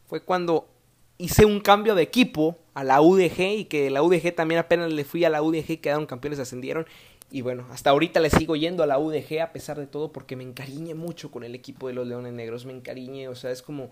fue 0.08 0.22
cuando 0.22 0.70
hice 1.18 1.46
un 1.46 1.60
cambio 1.60 1.96
de 1.96 2.04
equipo 2.04 2.58
a 2.74 2.84
la 2.84 3.02
UDG 3.02 3.40
y 3.40 3.66
que 3.66 3.90
la 3.90 4.04
UDG 4.04 4.36
también 4.36 4.60
apenas 4.60 4.92
le 4.92 5.04
fui 5.04 5.26
a 5.26 5.30
la 5.30 5.42
UDG, 5.42 5.82
quedaron 5.82 6.06
campeones, 6.06 6.40
ascendieron. 6.40 6.86
Y 7.30 7.42
bueno, 7.42 7.66
hasta 7.72 7.90
ahorita 7.90 8.20
le 8.20 8.30
sigo 8.30 8.56
yendo 8.56 8.84
a 8.84 8.88
la 8.88 9.00
UDG 9.00 9.42
a 9.42 9.52
pesar 9.52 9.78
de 9.78 9.88
todo 9.88 10.12
porque 10.12 10.36
me 10.36 10.44
encariñé 10.44 10.94
mucho 10.94 11.30
con 11.30 11.44
el 11.44 11.56
equipo 11.56 11.88
de 11.88 11.94
los 11.94 12.08
Leones 12.08 12.34
Negros, 12.34 12.66
me 12.66 12.74
encariñé, 12.74 13.28
o 13.28 13.36
sea, 13.36 13.52
es 13.52 13.62
como 13.62 13.90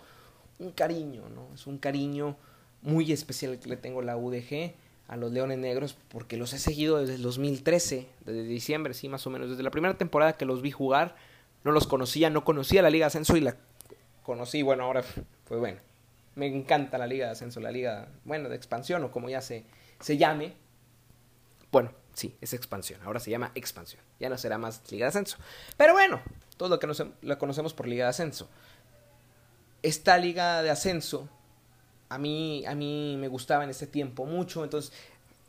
un 0.59 0.71
cariño, 0.71 1.23
¿no? 1.29 1.47
Es 1.53 1.67
un 1.67 1.77
cariño 1.77 2.37
muy 2.81 3.11
especial 3.11 3.59
que 3.59 3.67
le 3.67 3.75
tengo 3.75 3.99
a 3.99 4.03
la 4.03 4.15
UDG, 4.15 4.73
a 5.07 5.17
los 5.17 5.31
Leones 5.33 5.57
Negros, 5.57 5.97
porque 6.07 6.37
los 6.37 6.53
he 6.53 6.59
seguido 6.59 6.97
desde 6.99 7.15
el 7.15 7.23
2013, 7.23 8.07
desde 8.25 8.43
diciembre, 8.43 8.93
sí, 8.93 9.09
más 9.09 9.25
o 9.27 9.29
menos, 9.29 9.49
desde 9.49 9.63
la 9.63 9.71
primera 9.71 9.97
temporada 9.97 10.37
que 10.37 10.45
los 10.45 10.61
vi 10.61 10.71
jugar, 10.71 11.15
no 11.63 11.71
los 11.71 11.87
conocía, 11.87 12.29
no 12.29 12.45
conocía 12.45 12.81
la 12.81 12.89
Liga 12.89 13.07
Ascenso 13.07 13.35
y 13.35 13.41
la 13.41 13.57
conocí, 14.23 14.61
bueno, 14.61 14.83
ahora, 14.83 15.03
pues 15.47 15.59
bueno, 15.59 15.79
me 16.35 16.47
encanta 16.47 16.97
la 16.97 17.07
Liga 17.07 17.25
de 17.25 17.31
Ascenso, 17.31 17.59
la 17.59 17.71
Liga, 17.71 18.07
bueno, 18.25 18.49
de 18.49 18.55
expansión 18.55 19.03
o 19.03 19.11
como 19.11 19.29
ya 19.29 19.41
se, 19.41 19.65
se 19.99 20.17
llame. 20.17 20.53
Bueno, 21.71 21.91
sí, 22.13 22.35
es 22.41 22.53
expansión, 22.53 23.01
ahora 23.03 23.19
se 23.19 23.31
llama 23.31 23.51
expansión, 23.55 24.01
ya 24.19 24.29
no 24.29 24.37
será 24.37 24.57
más 24.57 24.81
Liga 24.91 25.05
de 25.05 25.09
Ascenso. 25.09 25.37
Pero 25.77 25.93
bueno, 25.93 26.21
todo 26.57 26.69
lo 26.69 26.79
que 26.79 26.87
nos, 26.87 27.03
la 27.21 27.37
conocemos 27.37 27.73
por 27.73 27.87
Liga 27.87 28.05
de 28.05 28.09
Ascenso. 28.09 28.49
Esta 29.81 30.17
Liga 30.17 30.61
de 30.61 30.69
Ascenso 30.69 31.29
a 32.09 32.17
mí, 32.17 32.65
a 32.65 32.75
mí 32.75 33.17
me 33.19 33.27
gustaba 33.27 33.63
en 33.63 33.69
ese 33.69 33.87
tiempo 33.87 34.25
mucho, 34.25 34.63
entonces 34.63 34.93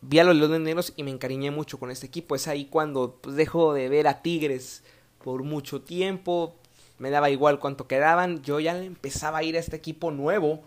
vi 0.00 0.18
a 0.18 0.24
los 0.24 0.36
Leones 0.36 0.60
Negros 0.60 0.92
y 0.96 1.02
me 1.02 1.10
encariñé 1.10 1.50
mucho 1.50 1.78
con 1.78 1.90
este 1.90 2.06
equipo. 2.06 2.34
Es 2.34 2.48
ahí 2.48 2.66
cuando 2.66 3.16
pues, 3.20 3.36
dejo 3.36 3.74
de 3.74 3.88
ver 3.88 4.06
a 4.08 4.22
Tigres 4.22 4.82
por 5.22 5.42
mucho 5.42 5.82
tiempo, 5.82 6.54
me 6.98 7.10
daba 7.10 7.30
igual 7.30 7.58
cuánto 7.58 7.86
quedaban, 7.86 8.42
yo 8.42 8.60
ya 8.60 8.76
empezaba 8.76 9.38
a 9.38 9.42
ir 9.42 9.56
a 9.56 9.58
este 9.58 9.76
equipo 9.76 10.10
nuevo 10.10 10.62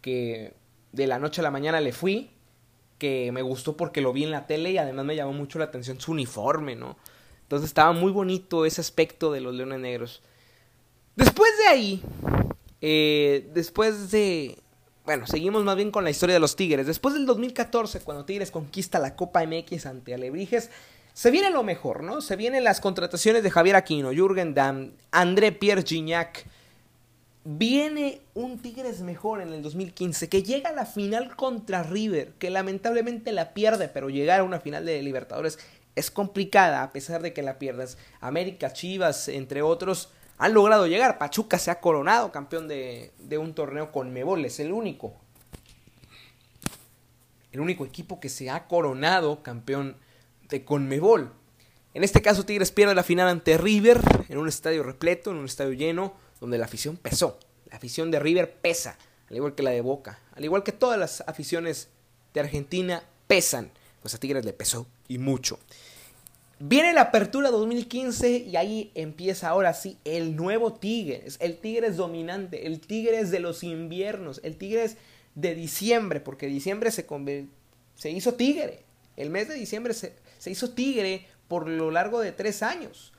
que 0.00 0.54
de 0.92 1.06
la 1.06 1.18
noche 1.18 1.40
a 1.40 1.44
la 1.44 1.50
mañana 1.50 1.80
le 1.80 1.92
fui, 1.92 2.30
que 2.98 3.32
me 3.32 3.42
gustó 3.42 3.76
porque 3.76 4.00
lo 4.00 4.12
vi 4.12 4.24
en 4.24 4.30
la 4.30 4.46
tele 4.46 4.72
y 4.72 4.78
además 4.78 5.04
me 5.04 5.16
llamó 5.16 5.32
mucho 5.32 5.58
la 5.58 5.66
atención 5.66 6.00
su 6.00 6.12
uniforme, 6.12 6.76
¿no? 6.76 6.96
Entonces 7.42 7.68
estaba 7.68 7.92
muy 7.92 8.12
bonito 8.12 8.64
ese 8.64 8.80
aspecto 8.80 9.32
de 9.32 9.40
los 9.40 9.54
Leones 9.54 9.80
Negros. 9.80 10.22
Después 11.16 11.50
de 11.58 11.66
ahí, 11.66 12.02
eh, 12.80 13.50
después 13.52 14.10
de... 14.10 14.58
Bueno, 15.04 15.26
seguimos 15.26 15.64
más 15.64 15.76
bien 15.76 15.90
con 15.90 16.04
la 16.04 16.10
historia 16.10 16.34
de 16.34 16.40
los 16.40 16.54
Tigres. 16.54 16.86
Después 16.86 17.14
del 17.14 17.26
2014, 17.26 18.00
cuando 18.00 18.24
Tigres 18.24 18.50
conquista 18.50 18.98
la 18.98 19.16
Copa 19.16 19.44
MX 19.44 19.86
ante 19.86 20.14
Alebrijes, 20.14 20.70
se 21.12 21.30
viene 21.30 21.50
lo 21.50 21.62
mejor, 21.62 22.02
¿no? 22.02 22.20
Se 22.20 22.36
vienen 22.36 22.62
las 22.62 22.80
contrataciones 22.80 23.42
de 23.42 23.50
Javier 23.50 23.76
Aquino, 23.76 24.12
Jürgen 24.12 24.54
Damm, 24.54 24.92
André 25.10 25.52
Pierre 25.52 25.82
Gignac. 25.82 26.46
Viene 27.44 28.20
un 28.34 28.58
Tigres 28.58 29.00
mejor 29.00 29.40
en 29.40 29.52
el 29.52 29.62
2015, 29.62 30.28
que 30.28 30.42
llega 30.42 30.70
a 30.70 30.74
la 30.74 30.84
final 30.84 31.36
contra 31.36 31.82
River, 31.82 32.34
que 32.38 32.50
lamentablemente 32.50 33.32
la 33.32 33.54
pierde, 33.54 33.88
pero 33.88 34.10
llegar 34.10 34.40
a 34.40 34.44
una 34.44 34.60
final 34.60 34.84
de 34.84 35.02
Libertadores 35.02 35.58
es 35.94 36.10
complicada, 36.10 36.82
a 36.82 36.92
pesar 36.92 37.22
de 37.22 37.32
que 37.32 37.42
la 37.42 37.58
pierdas. 37.58 37.96
América, 38.20 38.74
Chivas, 38.74 39.28
entre 39.28 39.62
otros, 39.62 40.10
han 40.36 40.52
logrado 40.52 40.86
llegar. 40.86 41.16
Pachuca 41.16 41.58
se 41.58 41.70
ha 41.70 41.80
coronado 41.80 42.30
campeón 42.30 42.68
de, 42.68 43.12
de 43.18 43.38
un 43.38 43.54
torneo 43.54 43.90
con 43.90 44.12
Mebol, 44.12 44.44
es 44.44 44.60
el 44.60 44.70
único. 44.70 45.14
El 47.52 47.60
único 47.60 47.86
equipo 47.86 48.20
que 48.20 48.28
se 48.28 48.50
ha 48.50 48.66
coronado 48.66 49.42
campeón 49.42 49.96
de 50.50 50.64
Conmebol. 50.64 51.32
En 51.94 52.04
este 52.04 52.22
caso 52.22 52.44
Tigres 52.44 52.70
pierde 52.70 52.94
la 52.94 53.02
final 53.02 53.28
ante 53.28 53.58
River 53.58 54.00
en 54.28 54.38
un 54.38 54.46
estadio 54.46 54.82
repleto, 54.82 55.30
en 55.30 55.38
un 55.38 55.46
estadio 55.46 55.72
lleno, 55.72 56.14
donde 56.40 56.58
la 56.58 56.64
afición 56.64 56.96
pesó. 56.96 57.38
La 57.70 57.76
afición 57.76 58.10
de 58.10 58.18
River 58.18 58.52
pesa, 58.60 58.98
al 59.28 59.36
igual 59.36 59.54
que 59.54 59.62
la 59.62 59.70
de 59.70 59.80
Boca, 59.80 60.18
al 60.32 60.44
igual 60.44 60.62
que 60.62 60.72
todas 60.72 60.98
las 60.98 61.22
aficiones 61.26 61.88
de 62.34 62.40
Argentina 62.40 63.02
pesan. 63.26 63.70
Pues 64.02 64.14
a 64.14 64.18
Tigres 64.18 64.44
le 64.44 64.52
pesó 64.52 64.86
y 65.08 65.18
mucho. 65.18 65.58
Viene 66.58 66.92
la 66.92 67.02
apertura 67.02 67.50
2015 67.50 68.30
y 68.30 68.56
ahí 68.56 68.90
empieza 68.94 69.48
ahora 69.48 69.72
sí 69.72 69.96
el 70.04 70.36
nuevo 70.36 70.74
Tigres, 70.74 71.38
el 71.40 71.56
Tigres 71.56 71.96
dominante, 71.96 72.66
el 72.66 72.80
Tigres 72.80 73.30
de 73.30 73.40
los 73.40 73.62
inviernos, 73.62 74.40
el 74.44 74.56
Tigres 74.56 74.98
de 75.34 75.54
diciembre, 75.54 76.20
porque 76.20 76.46
diciembre 76.46 76.90
se, 76.90 77.06
se 77.94 78.10
hizo 78.10 78.34
Tigre. 78.34 78.84
El 79.16 79.30
mes 79.30 79.48
de 79.48 79.54
diciembre 79.54 79.94
se, 79.94 80.14
se 80.38 80.50
hizo 80.50 80.70
Tigre 80.70 81.26
por 81.48 81.66
lo 81.66 81.90
largo 81.90 82.20
de 82.20 82.32
tres 82.32 82.62
años. 82.62 83.12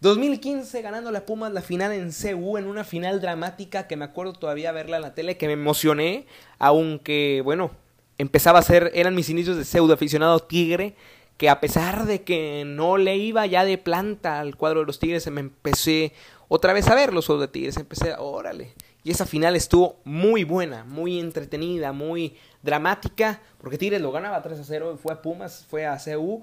2015 0.00 0.82
ganando 0.82 1.10
la 1.10 1.24
Pumas 1.24 1.52
la 1.52 1.62
final 1.62 1.92
en 1.92 2.12
CU, 2.12 2.58
en 2.58 2.66
una 2.66 2.84
final 2.84 3.20
dramática 3.20 3.86
que 3.86 3.96
me 3.96 4.04
acuerdo 4.04 4.34
todavía 4.34 4.72
verla 4.72 4.96
en 4.96 5.02
la 5.02 5.14
tele, 5.14 5.36
que 5.36 5.46
me 5.46 5.54
emocioné, 5.54 6.26
aunque 6.58 7.40
bueno, 7.42 7.70
empezaba 8.18 8.58
a 8.58 8.62
ser, 8.62 8.90
eran 8.94 9.14
mis 9.14 9.30
inicios 9.30 9.56
de 9.56 9.64
pseudo 9.64 9.94
aficionado 9.94 10.40
Tigre, 10.40 10.94
que 11.36 11.48
a 11.48 11.60
pesar 11.60 12.06
de 12.06 12.22
que 12.22 12.64
no 12.66 12.96
le 12.98 13.16
iba 13.16 13.46
ya 13.46 13.64
de 13.64 13.78
planta 13.78 14.40
al 14.40 14.56
cuadro 14.56 14.80
de 14.80 14.86
los 14.86 14.98
Tigres, 14.98 15.30
me 15.30 15.40
empecé 15.40 16.12
otra 16.48 16.72
vez 16.72 16.88
a 16.88 16.94
ver 16.94 17.12
los 17.12 17.26
juegos 17.26 17.42
de 17.42 17.48
Tigres, 17.52 17.76
empecé, 17.76 18.14
órale. 18.18 18.72
Y 19.02 19.10
esa 19.10 19.26
final 19.26 19.54
estuvo 19.54 20.00
muy 20.04 20.44
buena, 20.44 20.84
muy 20.84 21.20
entretenida, 21.20 21.92
muy 21.92 22.36
dramática, 22.62 23.40
porque 23.58 23.78
Tigres 23.78 24.00
lo 24.00 24.12
ganaba 24.12 24.42
3 24.42 24.60
a 24.60 24.64
0, 24.64 24.98
fue 25.00 25.12
a 25.12 25.22
Pumas, 25.22 25.64
fue 25.68 25.86
a 25.86 25.98
CU 25.98 26.42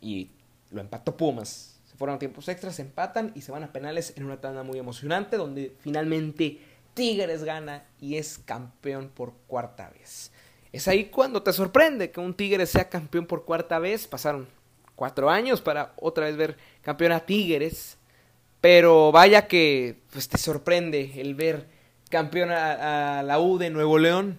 y 0.00 0.30
lo 0.70 0.80
empató 0.80 1.16
Pumas. 1.16 1.75
Fueron 1.96 2.18
tiempos 2.18 2.48
extras, 2.48 2.76
se 2.76 2.82
empatan 2.82 3.32
y 3.34 3.40
se 3.40 3.52
van 3.52 3.64
a 3.64 3.72
penales 3.72 4.12
en 4.16 4.24
una 4.24 4.40
tanda 4.40 4.62
muy 4.62 4.78
emocionante 4.78 5.36
donde 5.36 5.74
finalmente 5.80 6.60
Tigres 6.94 7.44
gana 7.44 7.84
y 8.00 8.16
es 8.16 8.38
campeón 8.38 9.10
por 9.14 9.32
cuarta 9.46 9.90
vez. 9.90 10.30
Es 10.72 10.88
ahí 10.88 11.06
cuando 11.06 11.42
te 11.42 11.52
sorprende 11.52 12.10
que 12.10 12.20
un 12.20 12.34
Tigres 12.34 12.70
sea 12.70 12.88
campeón 12.88 13.26
por 13.26 13.44
cuarta 13.44 13.78
vez. 13.78 14.06
Pasaron 14.06 14.46
cuatro 14.94 15.30
años 15.30 15.62
para 15.62 15.94
otra 15.96 16.26
vez 16.26 16.36
ver 16.36 16.56
campeón 16.82 17.12
a 17.12 17.20
Tigres. 17.20 17.96
Pero 18.60 19.12
vaya 19.12 19.46
que 19.46 20.00
pues, 20.10 20.28
te 20.28 20.38
sorprende 20.38 21.20
el 21.20 21.34
ver 21.34 21.66
campeón 22.10 22.50
a, 22.50 23.20
a 23.20 23.22
la 23.22 23.40
U 23.40 23.56
de 23.58 23.70
Nuevo 23.70 23.98
León. 23.98 24.38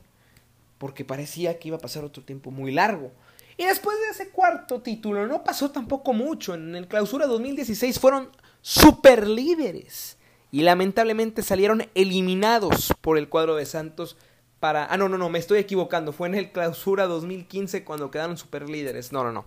Porque 0.78 1.06
parecía 1.06 1.58
que 1.58 1.70
iba 1.70 1.78
a 1.78 1.82
pasar 1.82 2.04
otro 2.04 2.24
tiempo 2.24 2.52
muy 2.52 2.72
largo. 2.72 3.12
Y 3.58 3.66
después 3.66 3.98
de 4.00 4.10
ese 4.10 4.30
cuarto 4.30 4.82
título, 4.82 5.26
no 5.26 5.44
pasó 5.44 5.72
tampoco 5.72 6.14
mucho. 6.14 6.54
En 6.54 6.76
el 6.76 6.88
clausura 6.88 7.26
2016 7.26 8.00
fueron 8.00 8.30
super 8.62 9.28
líderes. 9.28 10.18
Y 10.52 10.62
lamentablemente 10.62 11.42
salieron 11.42 11.90
eliminados 11.96 12.94
por 13.02 13.18
el 13.18 13.30
cuadro 13.30 13.56
de 13.56 13.66
Santos 13.66 14.16
para... 14.60 14.86
Ah, 14.86 14.98
no, 14.98 15.10
no, 15.10 15.18
no, 15.18 15.30
me 15.30 15.40
estoy 15.40 15.58
equivocando. 15.58 16.14
Fue 16.14 16.28
en 16.28 16.36
el 16.36 16.52
clausura 16.52 17.08
2015 17.08 17.84
cuando 17.84 18.12
quedaron 18.12 18.38
super 18.38 18.70
líderes. 18.70 19.12
No, 19.12 19.24
no, 19.24 19.32
no. 19.32 19.46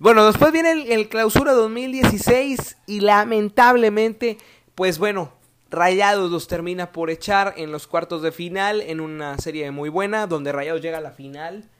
Bueno, 0.00 0.26
después 0.26 0.50
viene 0.50 0.72
el, 0.72 0.90
el 0.90 1.08
clausura 1.08 1.52
2016 1.52 2.78
y 2.86 3.00
lamentablemente, 3.00 4.38
pues 4.74 4.98
bueno, 4.98 5.32
Rayados 5.70 6.30
los 6.30 6.48
termina 6.48 6.90
por 6.90 7.10
echar 7.10 7.54
en 7.56 7.70
los 7.70 7.86
cuartos 7.86 8.20
de 8.22 8.32
final 8.32 8.80
en 8.80 9.00
una 9.00 9.38
serie 9.38 9.70
muy 9.70 9.88
buena, 9.88 10.26
donde 10.26 10.50
Rayados 10.50 10.82
llega 10.82 10.98
a 10.98 11.00
la 11.00 11.12
final 11.12 11.70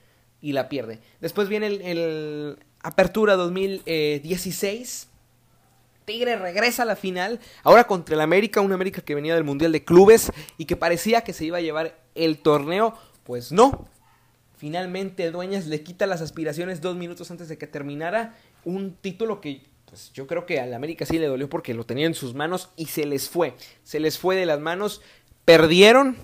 y 0.44 0.52
la 0.52 0.68
pierde. 0.68 1.00
Después 1.22 1.48
viene 1.48 1.68
el, 1.68 2.58
Apertura 2.82 3.34
2016. 3.34 5.08
Tigre 6.04 6.36
regresa 6.36 6.82
a 6.82 6.86
la 6.86 6.96
final, 6.96 7.40
ahora 7.62 7.86
contra 7.86 8.14
el 8.14 8.20
América, 8.20 8.60
un 8.60 8.74
América 8.74 9.00
que 9.00 9.14
venía 9.14 9.34
del 9.34 9.44
Mundial 9.44 9.72
de 9.72 9.84
Clubes 9.84 10.30
y 10.58 10.66
que 10.66 10.76
parecía 10.76 11.22
que 11.22 11.32
se 11.32 11.46
iba 11.46 11.56
a 11.56 11.62
llevar 11.62 11.98
el 12.14 12.36
torneo, 12.36 12.92
pues 13.22 13.52
no. 13.52 13.88
Finalmente 14.58 15.30
Dueñas 15.30 15.66
le 15.66 15.82
quita 15.82 16.06
las 16.06 16.20
aspiraciones 16.20 16.82
dos 16.82 16.94
minutos 16.94 17.30
antes 17.30 17.48
de 17.48 17.56
que 17.56 17.66
terminara 17.66 18.36
un 18.66 18.96
título 18.96 19.40
que 19.40 19.62
pues 19.86 20.12
yo 20.12 20.26
creo 20.26 20.44
que 20.44 20.60
al 20.60 20.74
América 20.74 21.06
sí 21.06 21.18
le 21.18 21.26
dolió 21.26 21.48
porque 21.48 21.72
lo 21.72 21.86
tenía 21.86 22.04
en 22.04 22.14
sus 22.14 22.34
manos 22.34 22.68
y 22.76 22.86
se 22.86 23.06
les 23.06 23.30
fue, 23.30 23.54
se 23.82 23.98
les 23.98 24.18
fue 24.18 24.36
de 24.36 24.44
las 24.44 24.60
manos, 24.60 25.00
perdieron 25.46 26.18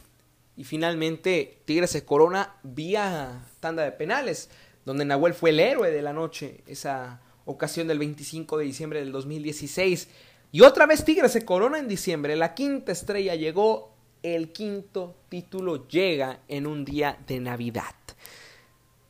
y 0.59 0.65
finalmente 0.65 1.63
Tigres 1.65 1.91
se 1.91 2.05
corona 2.05 2.57
vía 2.63 3.47
tanda 3.61 3.85
de 3.85 3.93
penales, 3.93 4.51
donde 4.85 5.05
Nahuel 5.05 5.35
fue 5.35 5.51
el 5.51 5.61
héroe 5.61 5.91
de 5.91 6.03
la 6.03 6.13
noche, 6.13 6.63
esa 6.67 7.21
ocasión 7.45 7.87
del 7.89 7.99
25 7.99 8.59
de 8.59 8.65
diciembre 8.65 9.01
del 9.01 9.13
2016. 9.13 10.09
Y 10.53 10.63
otra 10.63 10.87
vez 10.87 11.05
Tigres 11.05 11.33
se 11.33 11.45
corona 11.45 11.79
en 11.79 11.87
diciembre, 11.87 12.35
la 12.37 12.55
quinta 12.55 12.93
estrella 12.93 13.35
llegó, 13.35 13.95
el 14.23 14.53
quinto 14.53 15.17
título 15.29 15.87
llega 15.89 16.41
en 16.49 16.67
un 16.67 16.85
día 16.85 17.19
de 17.27 17.41
Navidad. 17.41 17.95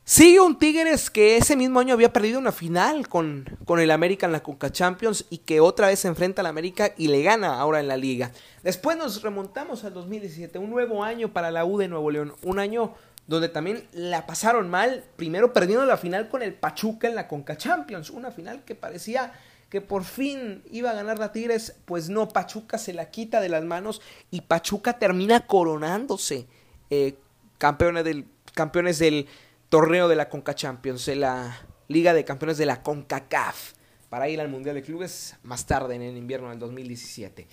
Sigue 0.04 0.40
un 0.40 0.58
Tigres 0.58 1.08
que 1.08 1.36
ese 1.36 1.54
mismo 1.54 1.78
año 1.78 1.94
había 1.94 2.12
perdido 2.12 2.40
una 2.40 2.50
final 2.50 3.06
con, 3.06 3.44
con 3.64 3.78
el 3.78 3.92
América 3.92 4.26
en 4.26 4.32
la 4.32 4.42
Conca 4.42 4.72
Champions 4.72 5.24
y 5.30 5.38
que 5.38 5.60
otra 5.60 5.86
vez 5.86 6.00
se 6.00 6.08
enfrenta 6.08 6.42
al 6.42 6.46
América 6.46 6.92
y 6.98 7.06
le 7.06 7.22
gana 7.22 7.60
ahora 7.60 7.78
en 7.78 7.86
la 7.86 7.96
liga. 7.96 8.32
Después 8.64 8.96
nos 8.96 9.22
remontamos 9.22 9.84
al 9.84 9.94
2017, 9.94 10.58
un 10.58 10.68
nuevo 10.70 11.04
año 11.04 11.32
para 11.32 11.52
la 11.52 11.64
U 11.64 11.78
de 11.78 11.86
Nuevo 11.86 12.10
León, 12.10 12.34
un 12.42 12.58
año 12.58 12.94
donde 13.30 13.48
también 13.48 13.86
la 13.92 14.26
pasaron 14.26 14.68
mal, 14.68 15.04
primero 15.14 15.52
perdiendo 15.52 15.86
la 15.86 15.96
final 15.96 16.28
con 16.28 16.42
el 16.42 16.52
Pachuca 16.52 17.06
en 17.06 17.14
la 17.14 17.28
Conca 17.28 17.56
Champions, 17.56 18.10
una 18.10 18.32
final 18.32 18.64
que 18.64 18.74
parecía 18.74 19.32
que 19.68 19.80
por 19.80 20.02
fin 20.02 20.64
iba 20.72 20.90
a 20.90 20.94
ganar 20.94 21.20
la 21.20 21.30
Tigres, 21.30 21.76
pues 21.84 22.08
no, 22.08 22.26
Pachuca 22.26 22.76
se 22.76 22.92
la 22.92 23.12
quita 23.12 23.40
de 23.40 23.48
las 23.48 23.62
manos 23.62 24.02
y 24.32 24.40
Pachuca 24.40 24.98
termina 24.98 25.46
coronándose 25.46 26.48
eh, 26.90 27.14
campeones 27.56 28.02
del, 28.02 28.26
campeones 28.52 28.98
del 28.98 29.28
torneo 29.68 30.08
de 30.08 30.16
la 30.16 30.28
Conca 30.28 30.56
Champions, 30.56 31.06
de 31.06 31.14
la 31.14 31.56
Liga 31.86 32.12
de 32.14 32.24
Campeones 32.24 32.58
de 32.58 32.66
la 32.66 32.82
CONCACAF, 32.82 33.74
para 34.08 34.28
ir 34.28 34.40
al 34.40 34.48
Mundial 34.48 34.74
de 34.74 34.82
Clubes 34.82 35.36
más 35.44 35.66
tarde 35.66 35.94
en 35.94 36.02
el 36.02 36.16
invierno 36.16 36.50
del 36.50 36.58
2017. 36.58 37.46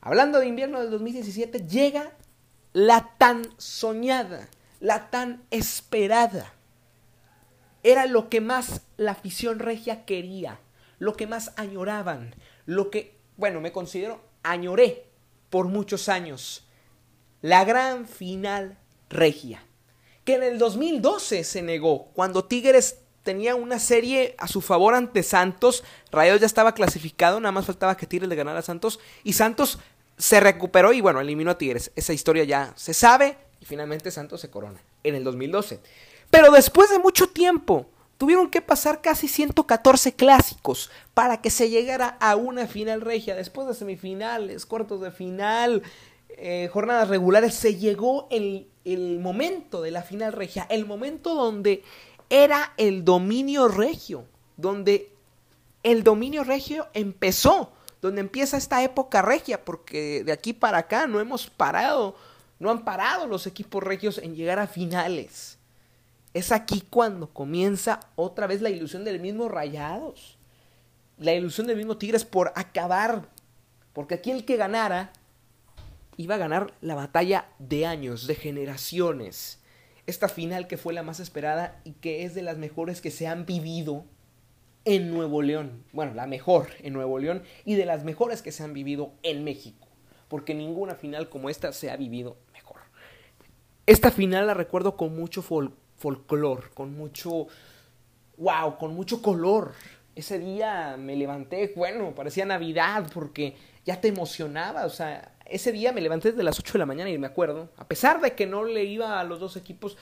Hablando 0.00 0.40
de 0.40 0.48
invierno 0.48 0.80
del 0.80 0.90
2017, 0.90 1.64
llega 1.68 2.10
la 2.72 3.14
tan 3.18 3.44
soñada, 3.56 4.48
la 4.82 5.10
tan 5.10 5.44
esperada. 5.52 6.52
Era 7.84 8.06
lo 8.06 8.28
que 8.28 8.40
más 8.40 8.82
la 8.96 9.12
afición 9.12 9.60
regia 9.60 10.04
quería, 10.04 10.58
lo 10.98 11.14
que 11.14 11.28
más 11.28 11.52
añoraban, 11.56 12.34
lo 12.66 12.90
que, 12.90 13.16
bueno, 13.36 13.60
me 13.60 13.70
considero 13.70 14.20
añoré 14.42 15.06
por 15.50 15.66
muchos 15.68 16.08
años. 16.08 16.66
La 17.42 17.64
gran 17.64 18.08
final 18.08 18.76
regia, 19.08 19.64
que 20.24 20.34
en 20.34 20.42
el 20.42 20.58
2012 20.58 21.44
se 21.44 21.62
negó, 21.62 22.06
cuando 22.12 22.44
Tigres 22.44 22.98
tenía 23.22 23.54
una 23.54 23.78
serie 23.78 24.34
a 24.36 24.48
su 24.48 24.60
favor 24.60 24.94
ante 24.94 25.22
Santos, 25.22 25.84
Rayados 26.10 26.40
ya 26.40 26.46
estaba 26.46 26.74
clasificado, 26.74 27.38
nada 27.38 27.52
más 27.52 27.66
faltaba 27.66 27.96
que 27.96 28.06
Tigres 28.06 28.28
le 28.28 28.34
ganara 28.34 28.58
a 28.58 28.62
Santos, 28.62 28.98
y 29.22 29.34
Santos 29.34 29.78
se 30.18 30.40
recuperó 30.40 30.92
y 30.92 31.00
bueno, 31.00 31.20
eliminó 31.20 31.52
a 31.52 31.58
Tigres. 31.58 31.92
Esa 31.94 32.12
historia 32.12 32.42
ya 32.42 32.72
se 32.76 32.94
sabe 32.94 33.36
y 33.62 33.64
finalmente 33.64 34.10
Santos 34.10 34.40
se 34.40 34.50
corona 34.50 34.80
en 35.04 35.14
el 35.14 35.22
2012. 35.22 35.78
Pero 36.30 36.50
después 36.50 36.90
de 36.90 36.98
mucho 36.98 37.28
tiempo, 37.28 37.86
tuvieron 38.18 38.50
que 38.50 38.60
pasar 38.60 39.00
casi 39.00 39.28
114 39.28 40.14
clásicos 40.14 40.90
para 41.14 41.40
que 41.40 41.48
se 41.48 41.70
llegara 41.70 42.16
a 42.20 42.34
una 42.34 42.66
final 42.66 43.00
regia. 43.00 43.36
Después 43.36 43.68
de 43.68 43.74
semifinales, 43.74 44.66
cuartos 44.66 45.00
de 45.00 45.12
final, 45.12 45.84
eh, 46.30 46.68
jornadas 46.72 47.08
regulares, 47.08 47.54
se 47.54 47.76
llegó 47.76 48.26
el, 48.32 48.68
el 48.84 49.20
momento 49.20 49.80
de 49.80 49.92
la 49.92 50.02
final 50.02 50.32
regia, 50.32 50.66
el 50.68 50.84
momento 50.84 51.36
donde 51.36 51.84
era 52.30 52.72
el 52.78 53.04
dominio 53.04 53.68
regio, 53.68 54.24
donde 54.56 55.12
el 55.84 56.02
dominio 56.02 56.42
regio 56.42 56.88
empezó 56.94 57.70
donde 58.02 58.20
empieza 58.20 58.56
esta 58.56 58.82
época 58.82 59.22
regia, 59.22 59.64
porque 59.64 60.24
de 60.24 60.32
aquí 60.32 60.52
para 60.52 60.78
acá 60.78 61.06
no 61.06 61.20
hemos 61.20 61.48
parado, 61.48 62.16
no 62.62 62.70
han 62.70 62.84
parado 62.84 63.26
los 63.26 63.48
equipos 63.48 63.82
regios 63.82 64.18
en 64.18 64.36
llegar 64.36 64.60
a 64.60 64.68
finales. 64.68 65.58
Es 66.32 66.52
aquí 66.52 66.84
cuando 66.88 67.28
comienza 67.28 67.98
otra 68.14 68.46
vez 68.46 68.62
la 68.62 68.70
ilusión 68.70 69.04
del 69.04 69.18
mismo 69.18 69.48
Rayados, 69.48 70.38
la 71.18 71.34
ilusión 71.34 71.66
del 71.66 71.76
mismo 71.76 71.98
Tigres 71.98 72.24
por 72.24 72.52
acabar, 72.54 73.28
porque 73.92 74.14
aquí 74.14 74.30
el 74.30 74.44
que 74.44 74.56
ganara 74.56 75.12
iba 76.16 76.36
a 76.36 76.38
ganar 76.38 76.72
la 76.80 76.94
batalla 76.94 77.48
de 77.58 77.84
años, 77.84 78.28
de 78.28 78.36
generaciones. 78.36 79.58
Esta 80.06 80.28
final 80.28 80.68
que 80.68 80.76
fue 80.76 80.94
la 80.94 81.02
más 81.02 81.18
esperada 81.18 81.80
y 81.82 81.94
que 81.94 82.22
es 82.22 82.32
de 82.32 82.42
las 82.42 82.58
mejores 82.58 83.00
que 83.00 83.10
se 83.10 83.26
han 83.26 83.44
vivido 83.44 84.04
en 84.84 85.12
Nuevo 85.12 85.42
León. 85.42 85.82
Bueno, 85.92 86.14
la 86.14 86.28
mejor 86.28 86.68
en 86.78 86.92
Nuevo 86.92 87.18
León 87.18 87.42
y 87.64 87.74
de 87.74 87.86
las 87.86 88.04
mejores 88.04 88.40
que 88.40 88.52
se 88.52 88.62
han 88.62 88.72
vivido 88.72 89.12
en 89.24 89.42
México. 89.42 89.88
Porque 90.28 90.54
ninguna 90.54 90.94
final 90.94 91.28
como 91.28 91.50
esta 91.50 91.72
se 91.72 91.90
ha 91.90 91.96
vivido. 91.96 92.38
Esta 93.86 94.10
final 94.10 94.46
la 94.46 94.54
recuerdo 94.54 94.96
con 94.96 95.16
mucho 95.16 95.42
folclor, 95.42 96.70
con 96.74 96.96
mucho... 96.96 97.46
¡Wow! 98.36 98.78
Con 98.78 98.94
mucho 98.94 99.22
color. 99.22 99.72
Ese 100.14 100.38
día 100.38 100.96
me 100.98 101.16
levanté, 101.16 101.72
bueno, 101.76 102.14
parecía 102.14 102.44
Navidad 102.44 103.10
porque 103.12 103.56
ya 103.84 104.00
te 104.00 104.08
emocionaba. 104.08 104.84
O 104.84 104.90
sea, 104.90 105.32
ese 105.46 105.72
día 105.72 105.92
me 105.92 106.00
levanté 106.00 106.30
desde 106.30 106.42
las 106.42 106.58
8 106.58 106.74
de 106.74 106.78
la 106.78 106.86
mañana 106.86 107.10
y 107.10 107.18
me 107.18 107.26
acuerdo, 107.26 107.70
a 107.76 107.86
pesar 107.86 108.20
de 108.20 108.34
que 108.34 108.46
no 108.46 108.64
le 108.64 108.84
iba 108.84 109.20
a 109.20 109.24
los 109.24 109.40
dos 109.40 109.56
equipos, 109.56 109.96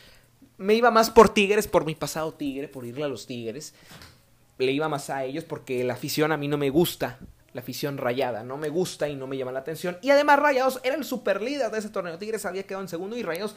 me 0.59 0.75
iba 0.75 0.91
más 0.91 1.11
por 1.11 1.29
Tigres, 1.29 1.67
por 1.67 1.85
mi 1.85 1.95
pasado 1.95 2.33
Tigre, 2.33 2.69
por 2.69 2.85
irle 2.85 3.05
a 3.05 3.09
los 3.09 3.27
Tigres 3.27 3.75
le 4.65 4.73
iba 4.73 4.89
más 4.89 5.11
a 5.11 5.25
ellos 5.25 5.45
porque 5.45 5.85
la 5.85 5.95
afición 5.95 6.33
a 6.33 6.37
mí 6.37 6.49
no 6.49 6.59
me 6.59 6.71
gusta. 6.71 7.19
La 7.53 7.63
afición 7.63 7.99
rayada, 7.99 8.45
no 8.45 8.57
me 8.57 8.69
gusta 8.69 9.09
y 9.09 9.17
no 9.17 9.27
me 9.27 9.37
llama 9.37 9.53
la 9.53 9.61
atención. 9.61 9.99
Y 10.03 10.11
además 10.11 10.39
Rayados 10.39 10.81
era 10.85 10.95
el 10.95 11.05
super 11.05 11.43
líder 11.43 11.71
de 11.71 11.79
ese 11.79 11.89
torneo. 11.89 12.19
Tigres 12.19 12.47
había 12.47 12.63
quedado 12.63 12.83
en 12.83 12.89
segundo 12.89 13.17
y 13.17 13.23
Rayados 13.23 13.57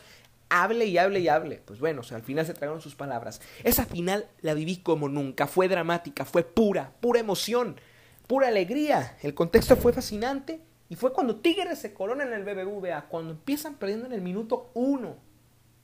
hable 0.50 0.86
y 0.86 0.98
hable 0.98 1.20
y 1.20 1.28
hable. 1.28 1.62
Pues 1.66 1.80
bueno, 1.80 2.02
al 2.12 2.24
final 2.24 2.46
se 2.46 2.54
tragaron 2.54 2.82
sus 2.82 2.96
palabras. 2.96 3.42
Esa 3.64 3.86
final 3.86 4.28
la 4.42 4.54
viví 4.54 4.78
como 4.78 5.10
nunca. 5.10 5.46
Fue 5.46 5.68
dramática, 5.68 6.26
fue 6.26 6.44
pura, 6.44 6.92
pura 7.00 7.20
emoción, 7.20 7.80
pura 8.28 8.48
alegría. 8.48 9.18
El 9.22 9.36
contexto 9.36 9.76
fue 9.76 9.94
fascinante. 9.94 10.62
Y 10.90 10.96
fue 10.96 11.14
cuando 11.14 11.38
Tigres 11.38 11.80
se 11.80 11.94
corona 11.94 12.24
en 12.24 12.34
el 12.34 12.44
BBVA, 12.44 13.08
cuando 13.08 13.32
empiezan 13.32 13.76
perdiendo 13.76 14.06
en 14.06 14.14
el 14.14 14.22
minuto 14.22 14.72
uno 14.74 15.18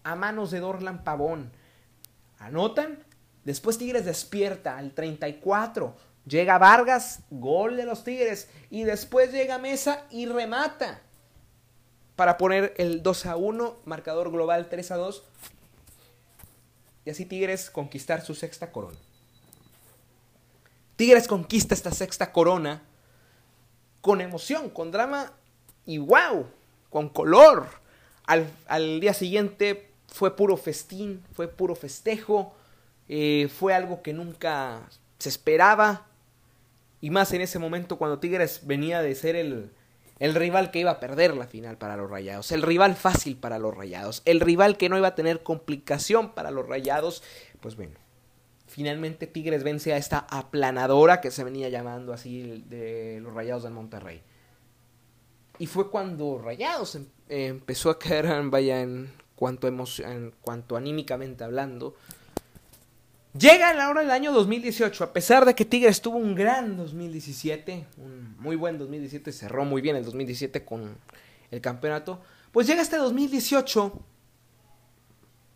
a 0.04 0.16
manos 0.16 0.52
de 0.52 0.60
Dorlan 0.60 1.04
Pavón. 1.04 1.52
Anotan 2.38 3.00
Después 3.50 3.78
Tigres 3.78 4.06
despierta 4.06 4.78
al 4.78 4.92
34. 4.92 5.96
Llega 6.30 6.60
Vargas, 6.60 7.22
gol 7.32 7.76
de 7.76 7.86
los 7.86 8.04
Tigres. 8.04 8.50
Y 8.70 8.84
después 8.84 9.32
llega 9.32 9.58
Mesa 9.58 10.06
y 10.12 10.28
remata. 10.28 11.02
Para 12.16 12.38
poner 12.38 12.74
el 12.78 13.02
2 13.02 13.26
a 13.26 13.36
1, 13.36 13.78
marcador 13.86 14.32
global 14.32 14.70
3 14.70 14.92
a 14.92 14.98
2. 14.98 15.24
Y 17.06 17.10
así 17.10 17.26
Tigres 17.26 17.70
conquistar 17.70 18.24
su 18.24 18.36
sexta 18.36 18.72
corona. 18.72 18.98
Tigres 20.96 21.28
conquista 21.28 21.74
esta 21.74 21.92
sexta 21.92 22.32
corona 22.32 22.84
con 24.02 24.22
emoción, 24.22 24.70
con 24.70 24.92
drama 24.92 25.34
y 25.86 25.98
wow, 25.98 26.46
con 26.90 27.10
color. 27.10 27.68
Al, 28.26 29.00
día 29.00 29.14
siguiente 29.14 29.92
fue 30.08 30.36
puro 30.36 30.58
festín, 30.58 31.24
fue 31.34 31.48
puro 31.48 31.74
festejo 31.74 32.54
eh, 33.12 33.50
fue 33.50 33.74
algo 33.74 34.04
que 34.04 34.14
nunca 34.14 34.88
se 35.18 35.30
esperaba. 35.30 36.06
Y 37.02 37.10
más 37.10 37.32
en 37.34 37.42
ese 37.42 37.60
momento 37.60 37.98
cuando 37.98 38.20
Tigres 38.20 38.62
venía 38.66 39.02
de 39.02 39.16
ser 39.16 39.36
el, 39.36 39.72
el 40.20 40.36
rival 40.36 40.72
que 40.72 40.80
iba 40.80 40.92
a 40.92 41.00
perder 41.00 41.36
la 41.36 41.48
final 41.48 41.78
para 41.78 41.96
los 41.96 42.10
Rayados, 42.10 42.52
el 42.52 42.62
rival 42.62 42.96
fácil 42.96 43.38
para 43.38 43.58
los 43.58 43.76
Rayados, 43.76 44.22
el 44.26 44.42
rival 44.42 44.78
que 44.78 44.90
no 44.90 44.98
iba 44.98 45.08
a 45.10 45.16
tener 45.16 45.44
complicación 45.44 46.34
para 46.34 46.52
los 46.52 46.68
Rayados, 46.68 47.24
pues 47.62 47.76
bueno, 47.76 47.96
finalmente 48.68 49.28
Tigres 49.28 49.64
vence 49.64 49.94
a 49.94 49.98
esta 49.98 50.20
aplanadora 50.30 51.22
que 51.22 51.32
se 51.32 51.44
venía 51.44 51.70
llamando 51.70 52.14
así 52.14 52.64
de 52.68 53.20
los 53.22 53.34
Rayados 53.34 53.64
del 53.64 53.74
Monterrey. 53.74 54.22
Y 55.58 55.68
fue 55.68 55.90
cuando 55.90 56.38
Rayados 56.38 56.96
em, 56.96 57.06
empezó 57.28 57.90
a 57.90 58.00
caer, 58.00 58.28
vaya, 58.46 58.82
en 58.82 59.12
cuanto, 59.36 59.68
en 59.68 60.34
cuanto 60.42 60.76
anímicamente 60.76 61.44
hablando, 61.44 61.96
Llega 63.38 63.74
la 63.76 63.90
hora 63.90 64.02
del 64.02 64.10
año 64.10 64.32
2018, 64.32 65.04
a 65.04 65.14
pesar 65.14 65.46
de 65.46 65.54
que 65.54 65.64
Tigres 65.64 66.02
tuvo 66.02 66.18
un 66.18 66.34
gran 66.34 66.76
2017, 66.76 67.86
un 67.98 68.36
muy 68.40 68.56
buen 68.56 68.80
2017, 68.80 69.32
cerró 69.32 69.66
muy 69.66 69.84
bien 69.84 69.96
el 69.96 70.04
2017 70.04 70.66
con 70.66 70.98
el 71.52 71.62
campeonato, 71.62 72.22
pues 72.52 72.66
llega 72.66 72.82
este 72.82 72.98
2018 72.98 74.00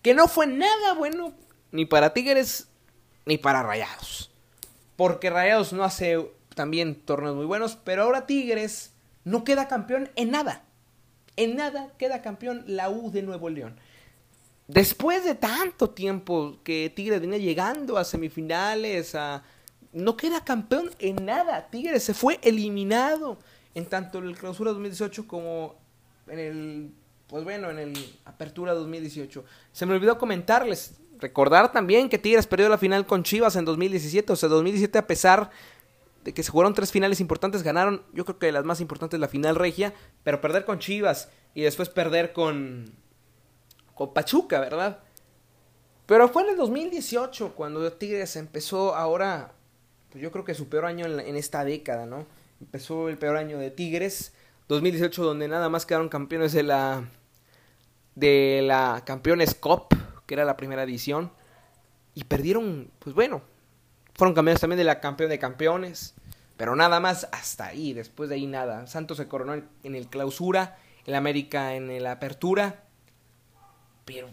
que 0.04 0.14
no 0.14 0.28
fue 0.28 0.46
nada 0.46 0.94
bueno 0.94 1.34
ni 1.72 1.86
para 1.86 2.14
Tigres 2.14 2.68
ni 3.26 3.40
para 3.40 3.64
Rayados. 3.64 4.32
Porque 4.96 5.32
Rayados 5.32 5.74
no 5.74 5.84
hace 5.84 6.30
también 6.54 6.94
torneos 6.94 7.36
muy 7.36 7.46
buenos, 7.46 7.76
pero 7.84 8.04
ahora 8.04 8.28
Tigres 8.28 8.94
no 9.24 9.44
queda 9.44 9.68
campeón 9.68 10.12
en 10.16 10.30
nada. 10.30 10.64
En 11.38 11.56
nada 11.56 11.92
queda 11.98 12.22
campeón 12.22 12.64
la 12.68 12.92
U 12.92 13.10
de 13.10 13.24
Nuevo 13.24 13.50
León. 13.50 13.80
Después 14.74 15.24
de 15.24 15.36
tanto 15.36 15.92
tiempo 15.92 16.58
que 16.64 16.92
Tigres 16.96 17.20
viene 17.20 17.40
llegando 17.40 17.96
a 17.96 18.04
semifinales, 18.04 19.14
a... 19.14 19.44
no 19.92 20.18
queda 20.18 20.44
campeón 20.44 20.90
en 20.98 21.24
nada. 21.24 21.68
Tigres 21.70 22.04
se 22.04 22.16
fue 22.16 22.40
eliminado 22.42 23.38
en 23.76 23.86
tanto 23.86 24.18
el 24.18 24.36
clausura 24.36 24.72
2018 24.72 25.28
como 25.28 25.76
en 26.28 26.40
el, 26.40 26.92
pues 27.28 27.44
bueno, 27.44 27.70
en 27.70 27.78
el 27.78 28.16
apertura 28.26 28.74
2018. 28.74 29.46
Se 29.72 29.86
me 29.86 29.94
olvidó 29.94 30.18
comentarles, 30.18 30.96
recordar 31.20 31.72
también 31.72 32.10
que 32.10 32.18
Tigres 32.18 32.48
perdió 32.48 32.68
la 32.68 32.80
final 32.80 33.06
con 33.06 33.22
Chivas 33.22 33.56
en 33.56 33.66
2017. 33.66 34.34
O 34.34 34.36
sea, 34.36 34.50
2017 34.50 34.98
a 34.98 35.06
pesar 35.06 35.52
de 36.24 36.34
que 36.34 36.42
se 36.42 36.50
jugaron 36.50 36.74
tres 36.74 36.92
finales 36.92 37.20
importantes, 37.20 37.62
ganaron, 37.62 38.02
yo 38.12 38.26
creo 38.26 38.40
que 38.40 38.52
las 38.52 38.66
más 38.66 38.82
importantes 38.82 39.20
la 39.20 39.28
final 39.28 39.56
regia, 39.56 39.94
pero 40.24 40.42
perder 40.42 40.66
con 40.66 40.80
Chivas 40.80 41.30
y 41.54 41.62
después 41.62 41.90
perder 41.90 42.34
con 42.34 43.03
con 43.96 44.14
Pachuca, 44.14 44.60
¿verdad? 44.60 45.00
Pero 46.06 46.28
fue 46.28 46.44
en 46.44 46.50
el 46.50 46.58
2018 46.58 47.54
cuando 47.56 47.92
Tigres 47.94 48.36
empezó 48.36 48.96
ahora, 48.96 49.54
pues 50.12 50.22
yo 50.22 50.32
creo 50.32 50.44
que 50.44 50.54
su 50.54 50.68
peor 50.68 50.86
año 50.86 51.06
en, 51.06 51.36
esta 51.36 51.64
década, 51.64 52.06
¿no? 52.06 52.26
Empezó 52.60 53.10
el 53.10 53.18
peor 53.18 53.38
año 53.38 53.58
de 53.58 53.72
Tigres, 53.72 54.34
2018 54.68 55.24
donde 55.24 55.48
nada 55.48 55.70
más 55.70 55.86
quedaron 55.86 56.10
campeones 56.10 56.52
de 56.54 56.64
la 56.64 57.10
de 58.16 58.62
la 58.64 59.02
Campeones 59.06 59.56
Cup, 59.56 59.88
que 60.28 60.36
era 60.36 60.46
la 60.46 60.56
primera 60.56 60.84
edición, 60.84 61.32
y 62.14 62.26
perdieron, 62.26 62.92
pues 63.00 63.16
bueno, 63.16 63.42
fueron 64.14 64.36
campeones 64.36 64.62
también 64.62 64.78
de 64.78 64.84
la 64.84 65.00
Campeón 65.00 65.30
de 65.30 65.40
Campeones, 65.40 66.14
pero 66.58 66.76
nada 66.76 67.00
más 67.00 67.28
hasta 67.32 67.66
ahí, 67.66 67.94
después 67.94 68.30
de 68.30 68.36
ahí 68.36 68.46
nada. 68.46 68.86
Santos 68.88 69.18
se 69.18 69.28
coronó 69.28 69.54
en 69.56 69.96
el 69.96 70.08
clausura, 70.08 70.78
el 71.06 71.16
América 71.16 71.74
en 71.74 72.04
la 72.04 72.12
apertura, 72.12 72.84
pero 74.06 74.30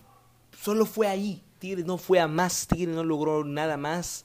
solo 0.58 0.86
fue 0.86 1.08
ahí. 1.08 1.42
Tigres 1.58 1.84
no 1.84 1.98
fue 1.98 2.20
a 2.20 2.28
más. 2.28 2.66
Tigres 2.66 2.94
no 2.94 3.04
logró 3.04 3.44
nada 3.44 3.76
más 3.76 4.24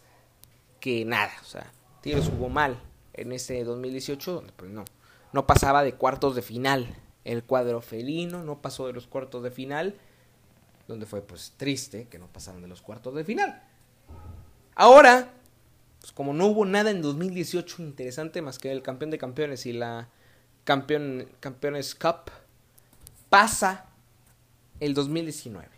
que 0.79 1.05
nada. 1.05 1.31
O 1.41 1.45
sea, 1.45 1.71
Tigres 2.01 2.29
jugó 2.29 2.49
mal 2.49 2.79
en 3.13 3.31
ese 3.31 3.63
2018, 3.63 4.31
donde 4.31 4.53
pues 4.53 4.71
no, 4.71 4.85
no 5.33 5.47
pasaba 5.47 5.83
de 5.83 5.95
cuartos 5.95 6.35
de 6.35 6.41
final 6.41 6.95
el 7.25 7.43
cuadro 7.43 7.81
felino 7.81 8.43
no 8.43 8.61
pasó 8.61 8.87
de 8.87 8.93
los 8.93 9.07
cuartos 9.07 9.43
de 9.43 9.51
final, 9.51 9.95
donde 10.87 11.07
fue 11.07 11.21
pues 11.21 11.53
triste 11.57 12.07
que 12.07 12.19
no 12.19 12.27
pasaron 12.27 12.61
de 12.61 12.67
los 12.67 12.81
cuartos 12.81 13.15
de 13.15 13.25
final. 13.25 13.63
Ahora, 14.75 15.33
pues 15.99 16.11
como 16.11 16.33
no 16.33 16.45
hubo 16.45 16.65
nada 16.65 16.91
en 16.91 17.01
2018 17.01 17.81
interesante 17.81 18.41
más 18.41 18.59
que 18.59 18.71
el 18.71 18.83
campeón 18.83 19.09
de 19.09 19.17
campeones 19.17 19.65
y 19.65 19.73
la 19.73 20.07
campeón, 20.63 21.27
campeones 21.39 21.95
cup, 21.95 22.31
pasa 23.29 23.87
el 24.79 24.93
2019. 24.93 25.69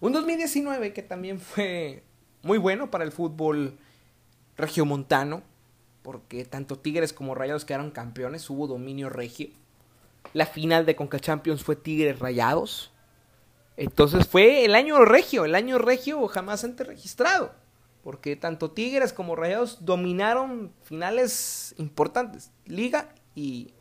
Un 0.00 0.12
2019 0.12 0.92
que 0.92 1.02
también 1.02 1.40
fue 1.40 2.02
muy 2.42 2.58
bueno 2.58 2.90
para 2.90 3.04
el 3.04 3.12
fútbol 3.12 3.78
regiomontano, 4.56 5.42
porque 6.02 6.44
tanto 6.44 6.78
Tigres 6.78 7.12
como 7.12 7.34
Rayados 7.34 7.64
quedaron 7.64 7.90
campeones, 7.90 8.48
hubo 8.50 8.66
dominio 8.66 9.08
regio. 9.08 9.48
La 10.34 10.46
final 10.46 10.86
de 10.86 10.96
Conca 10.96 11.20
Champions 11.20 11.62
fue 11.62 11.76
Tigres 11.76 12.18
Rayados. 12.18 12.92
Entonces 13.76 14.26
fue 14.26 14.64
el 14.64 14.74
año 14.74 15.04
regio, 15.04 15.44
el 15.44 15.54
año 15.54 15.78
regio 15.78 16.26
jamás 16.28 16.64
antes 16.64 16.86
registrado. 16.86 17.52
Porque 18.02 18.34
tanto 18.34 18.72
Tigres 18.72 19.12
como 19.12 19.36
Rayados 19.36 19.84
dominaron 19.84 20.72
finales 20.82 21.74
importantes, 21.78 22.50
Liga 22.66 23.14
y, 23.36 23.72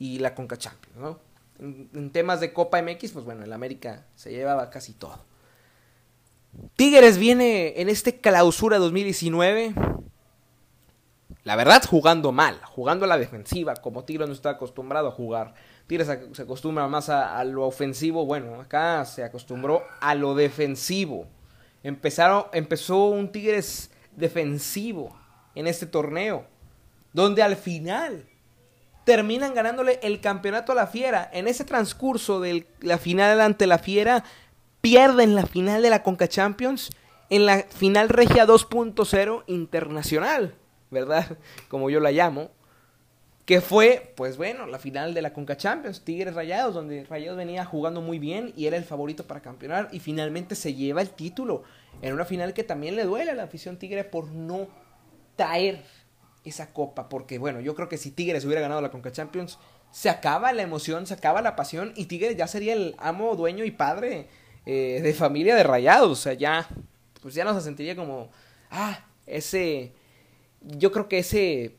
y 0.00 0.18
la 0.18 0.34
Conca 0.34 0.56
Champions, 0.56 0.96
¿no? 0.96 1.25
En, 1.58 2.10
temas 2.10 2.40
de 2.40 2.52
Copa 2.52 2.80
MX, 2.82 3.12
pues 3.12 3.24
bueno, 3.24 3.44
el 3.44 3.52
América 3.52 4.06
se 4.14 4.30
llevaba 4.30 4.70
casi 4.70 4.92
todo. 4.92 5.24
Tigres 6.76 7.18
viene 7.18 7.80
en 7.80 7.88
este 7.88 8.20
clausura 8.20 8.78
2019 8.78 9.74
la 11.46 11.54
verdad, 11.54 11.84
jugando 11.88 12.32
mal, 12.32 12.60
jugando 12.64 13.04
a 13.04 13.08
la 13.08 13.18
defensiva, 13.18 13.76
como 13.76 14.02
Tigres 14.04 14.26
no 14.26 14.34
está 14.34 14.50
acostumbrado 14.50 15.06
a 15.06 15.12
jugar. 15.12 15.54
Tigres 15.86 16.08
se 16.32 16.42
acostumbra 16.42 16.88
más 16.88 17.08
a, 17.08 17.44
lo 17.44 17.64
ofensivo, 17.64 18.26
bueno, 18.26 18.60
acá 18.60 19.04
se 19.04 19.22
acostumbró 19.22 19.84
a 20.00 20.16
lo 20.16 20.34
defensivo. 20.34 21.28
Empezaron, 21.84 22.46
empezó 22.52 23.06
un 23.06 23.30
Tigres 23.30 23.92
defensivo 24.16 25.16
en 25.54 25.68
este 25.68 25.86
torneo, 25.86 26.46
donde 27.12 27.44
al 27.44 27.54
final 27.54 28.26
terminan 29.06 29.54
ganándole 29.54 29.98
el 30.02 30.20
campeonato 30.20 30.72
a 30.72 30.74
la 30.74 30.86
Fiera. 30.86 31.30
En 31.32 31.48
ese 31.48 31.64
transcurso 31.64 32.40
de 32.40 32.66
la 32.80 32.98
final 32.98 33.40
ante 33.40 33.66
la 33.66 33.78
Fiera, 33.78 34.24
pierden 34.82 35.34
la 35.34 35.46
final 35.46 35.80
de 35.80 35.88
la 35.88 36.02
Conca 36.02 36.28
Champions 36.28 36.90
en 37.30 37.46
la 37.46 37.62
final 37.62 38.10
regia 38.10 38.46
2.0 38.46 39.44
internacional. 39.46 40.54
¿verdad? 40.90 41.38
Como 41.68 41.90
yo 41.90 42.00
la 42.00 42.10
llamo. 42.10 42.50
Que 43.44 43.60
fue, 43.60 44.12
pues 44.16 44.36
bueno, 44.36 44.66
la 44.66 44.80
final 44.80 45.14
de 45.14 45.22
la 45.22 45.32
Conca 45.32 45.56
Champions, 45.56 46.02
Tigres 46.02 46.34
Rayados, 46.34 46.74
donde 46.74 47.04
Rayados 47.04 47.38
venía 47.38 47.64
jugando 47.64 48.00
muy 48.00 48.18
bien 48.18 48.52
y 48.56 48.66
era 48.66 48.76
el 48.76 48.82
favorito 48.82 49.24
para 49.28 49.40
campeonar 49.40 49.88
y 49.92 50.00
finalmente 50.00 50.56
se 50.56 50.74
lleva 50.74 51.00
el 51.00 51.10
título 51.10 51.62
en 52.02 52.12
una 52.12 52.24
final 52.24 52.54
que 52.54 52.64
también 52.64 52.96
le 52.96 53.04
duele 53.04 53.30
a 53.30 53.34
la 53.34 53.44
afición 53.44 53.76
Tigre 53.76 54.02
por 54.02 54.26
no 54.26 54.66
traer 55.36 55.84
esa 56.48 56.72
copa, 56.72 57.08
porque 57.08 57.38
bueno, 57.38 57.60
yo 57.60 57.74
creo 57.74 57.88
que 57.88 57.98
si 57.98 58.10
Tigres 58.10 58.44
hubiera 58.44 58.60
ganado 58.60 58.80
la 58.80 58.90
Conca 58.90 59.12
Champions, 59.12 59.58
se 59.90 60.08
acaba 60.08 60.52
la 60.52 60.62
emoción, 60.62 61.06
se 61.06 61.14
acaba 61.14 61.42
la 61.42 61.56
pasión 61.56 61.92
y 61.96 62.06
Tigres 62.06 62.36
ya 62.36 62.46
sería 62.46 62.72
el 62.74 62.94
amo, 62.98 63.34
dueño 63.34 63.64
y 63.64 63.70
padre 63.70 64.28
eh, 64.64 65.00
de 65.02 65.14
familia 65.14 65.56
de 65.56 65.62
Rayados, 65.62 66.10
o 66.10 66.14
sea, 66.16 66.34
ya, 66.34 66.68
pues 67.20 67.34
ya 67.34 67.44
no 67.44 67.54
se 67.54 67.60
sentiría 67.60 67.96
como, 67.96 68.30
ah, 68.70 69.04
ese 69.26 69.92
yo 70.60 70.92
creo 70.92 71.08
que 71.08 71.18
ese 71.18 71.76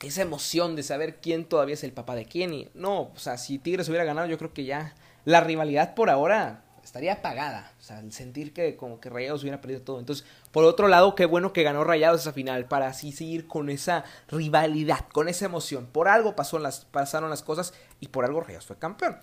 esa 0.00 0.22
emoción 0.22 0.76
de 0.76 0.84
saber 0.84 1.16
quién 1.20 1.44
todavía 1.44 1.74
es 1.74 1.82
el 1.82 1.92
papá 1.92 2.14
de 2.14 2.24
quién 2.24 2.54
y 2.54 2.68
no, 2.74 3.02
o 3.14 3.18
sea, 3.18 3.36
si 3.36 3.58
Tigres 3.58 3.88
hubiera 3.88 4.04
ganado, 4.04 4.28
yo 4.28 4.38
creo 4.38 4.52
que 4.52 4.64
ya 4.64 4.94
la 5.24 5.40
rivalidad 5.40 5.94
por 5.94 6.08
ahora 6.08 6.64
estaría 6.88 7.14
apagada, 7.14 7.72
o 7.78 7.82
sea, 7.82 8.00
el 8.00 8.12
sentir 8.12 8.52
que 8.52 8.76
como 8.76 9.00
que 9.00 9.10
Rayados 9.10 9.42
hubiera 9.42 9.60
perdido 9.60 9.82
todo. 9.82 10.00
Entonces, 10.00 10.26
por 10.50 10.64
otro 10.64 10.88
lado, 10.88 11.14
qué 11.14 11.26
bueno 11.26 11.52
que 11.52 11.62
ganó 11.62 11.84
Rayados 11.84 12.22
esa 12.22 12.32
final 12.32 12.66
para 12.66 12.88
así 12.88 13.12
seguir 13.12 13.46
con 13.46 13.70
esa 13.70 14.04
rivalidad, 14.28 15.06
con 15.12 15.28
esa 15.28 15.44
emoción. 15.44 15.86
Por 15.86 16.08
algo 16.08 16.34
las, 16.60 16.84
pasaron 16.86 17.30
las 17.30 17.42
cosas 17.42 17.72
y 18.00 18.08
por 18.08 18.24
algo 18.24 18.40
Rayados 18.40 18.66
fue 18.66 18.78
campeón. 18.78 19.18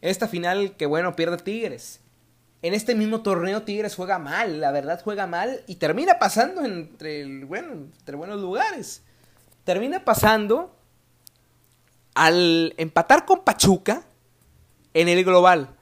Esta 0.00 0.28
final, 0.28 0.76
qué 0.76 0.86
bueno, 0.86 1.14
pierde 1.16 1.38
Tigres 1.38 2.00
en 2.62 2.74
este 2.74 2.94
mismo 2.94 3.22
torneo 3.22 3.62
Tigres 3.62 3.94
juega 3.94 4.18
mal, 4.18 4.60
la 4.60 4.72
verdad 4.72 5.00
juega 5.02 5.26
mal 5.26 5.62
y 5.66 5.76
termina 5.76 6.18
pasando 6.18 6.64
entre, 6.64 7.44
bueno, 7.44 7.72
entre 7.72 8.16
buenos 8.16 8.40
lugares. 8.40 9.02
Termina 9.64 10.04
pasando 10.04 10.74
al 12.14 12.74
empatar 12.76 13.24
con 13.26 13.44
Pachuca 13.44 14.02
en 14.92 15.08
el 15.08 15.24
global. 15.24 15.77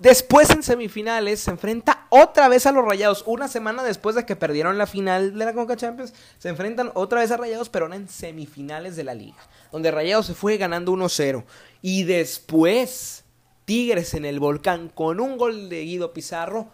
Después 0.00 0.48
en 0.48 0.62
semifinales 0.62 1.40
se 1.40 1.50
enfrenta 1.50 2.06
otra 2.08 2.48
vez 2.48 2.64
a 2.64 2.72
los 2.72 2.82
Rayados. 2.82 3.22
Una 3.26 3.48
semana 3.48 3.84
después 3.84 4.16
de 4.16 4.24
que 4.24 4.34
perdieron 4.34 4.78
la 4.78 4.86
final 4.86 5.38
de 5.38 5.44
la 5.44 5.52
Conca 5.52 5.76
Champions, 5.76 6.14
se 6.38 6.48
enfrentan 6.48 6.90
otra 6.94 7.20
vez 7.20 7.30
a 7.30 7.36
Rayados, 7.36 7.68
pero 7.68 7.92
en 7.92 8.08
semifinales 8.08 8.96
de 8.96 9.04
la 9.04 9.12
liga. 9.12 9.36
Donde 9.70 9.90
Rayados 9.90 10.24
se 10.24 10.34
fue 10.34 10.56
ganando 10.56 10.92
1-0. 10.92 11.44
Y 11.82 12.04
después 12.04 13.24
Tigres 13.66 14.14
en 14.14 14.24
el 14.24 14.40
volcán 14.40 14.88
con 14.88 15.20
un 15.20 15.36
gol 15.36 15.68
de 15.68 15.82
Guido 15.82 16.14
Pizarro, 16.14 16.68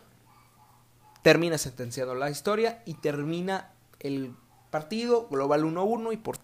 termina 1.23 1.59
sentenciando 1.59 2.15
la 2.15 2.31
historia 2.31 2.81
y 2.87 2.95
termina 2.95 3.73
el 3.99 4.37
partido 4.71 5.27
global 5.27 5.65
1-1 5.65 6.13
y 6.13 6.17
por 6.17 6.37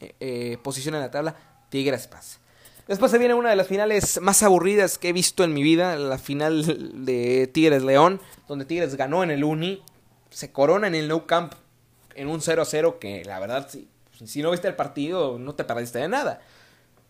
eh, 0.00 0.16
eh, 0.18 0.58
posición 0.64 0.96
en 0.96 1.02
la 1.02 1.12
tabla 1.12 1.36
Tigres 1.68 2.08
pasa. 2.08 2.40
Después 2.86 3.10
se 3.10 3.18
viene 3.18 3.32
una 3.34 3.50
de 3.50 3.56
las 3.56 3.66
finales 3.66 4.20
más 4.20 4.42
aburridas 4.42 4.98
que 4.98 5.08
he 5.08 5.12
visto 5.12 5.42
en 5.42 5.54
mi 5.54 5.62
vida, 5.62 5.96
la 5.96 6.18
final 6.18 7.04
de 7.04 7.46
Tigres 7.46 7.82
León, 7.82 8.20
donde 8.46 8.66
Tigres 8.66 8.96
ganó 8.96 9.22
en 9.22 9.30
el 9.30 9.42
Uni, 9.42 9.82
se 10.28 10.52
corona 10.52 10.86
en 10.86 10.94
el 10.94 11.08
Nou 11.08 11.24
Camp 11.26 11.54
en 12.14 12.28
un 12.28 12.40
0-0 12.40 12.98
que 12.98 13.24
la 13.24 13.40
verdad 13.40 13.68
si, 13.70 13.88
si 14.24 14.42
no 14.42 14.50
viste 14.50 14.68
el 14.68 14.76
partido 14.76 15.38
no 15.38 15.54
te 15.54 15.64
perdiste 15.64 15.98
de 15.98 16.08
nada. 16.08 16.40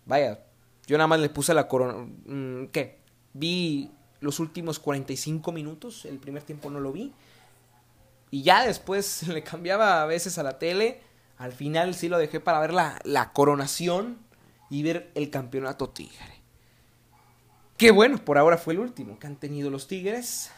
Vaya, 0.07 0.41
yo 0.87 0.97
nada 0.97 1.09
más 1.09 1.21
le 1.21 1.29
puse 1.29 1.55
la 1.55 1.67
corona. 1.67 2.07
Mm, 2.27 2.67
¿Qué? 2.67 2.99
Vi 3.33 3.91
los 4.21 4.39
últimos 4.41 4.79
45 4.79 5.53
minutos. 5.53 6.05
El 6.05 6.19
primer 6.19 6.43
tiempo 6.43 6.71
no 6.71 6.81
lo 6.81 6.93
vi. 6.93 7.13
Y 8.31 8.43
ya 8.43 8.67
después 8.67 9.27
le 9.29 9.43
cambiaba 9.43 10.03
a 10.03 10.07
veces 10.07 10.39
a 10.39 10.43
la 10.43 10.59
tele. 10.59 11.01
Al 11.37 11.53
final 11.53 11.95
sí 11.95 12.09
lo 12.09 12.19
dejé 12.19 12.39
para 12.41 12.61
ver 12.61 12.73
la, 12.73 13.01
la 13.05 13.33
coronación 13.33 14.19
y 14.75 14.83
ver 14.83 15.13
el 15.15 15.31
campeonato 15.31 15.91
Tigre. 15.91 16.43
Qué 17.77 17.93
bueno, 17.93 18.19
por 18.19 18.39
ahora 18.39 18.59
fue 18.59 18.75
el 18.75 18.81
último 18.81 19.21
que 19.21 19.29
han 19.29 19.37
tenido 19.37 19.71
los 19.71 19.87
Tigres. 19.87 20.51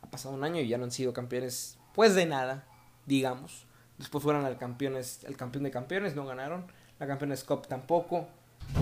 Ha 0.00 0.10
pasado 0.10 0.34
un 0.34 0.44
año 0.44 0.62
y 0.62 0.68
ya 0.68 0.78
no 0.78 0.84
han 0.84 0.90
sido 0.90 1.12
campeones, 1.12 1.76
pues 1.94 2.14
de 2.14 2.24
nada, 2.24 2.66
digamos. 3.04 3.66
Después 3.98 4.24
fueron 4.24 4.46
al 4.46 4.56
campeones, 4.56 5.24
el 5.24 5.36
campeón 5.36 5.64
de 5.64 5.70
campeones, 5.70 6.16
no 6.16 6.24
ganaron. 6.24 6.72
La 6.98 7.06
campeones 7.06 7.44
Cup 7.44 7.66
tampoco. 7.66 8.28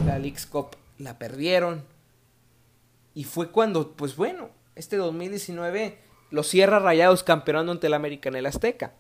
La 0.07 0.17
Leagues 0.21 0.47
Cup 0.47 0.77
la 0.99 1.19
perdieron. 1.19 1.85
Y 3.15 3.25
fue 3.25 3.51
cuando, 3.51 3.97
pues 3.97 4.15
bueno, 4.15 4.51
este 4.77 4.97
2019 4.97 5.99
los 6.31 6.47
cierra 6.47 6.79
Rayados 6.79 7.25
campeonando 7.25 7.73
ante 7.73 7.89
el 7.89 7.95
América 7.95 8.29
en 8.29 8.37
el 8.37 8.47
Azteca. 8.47 8.95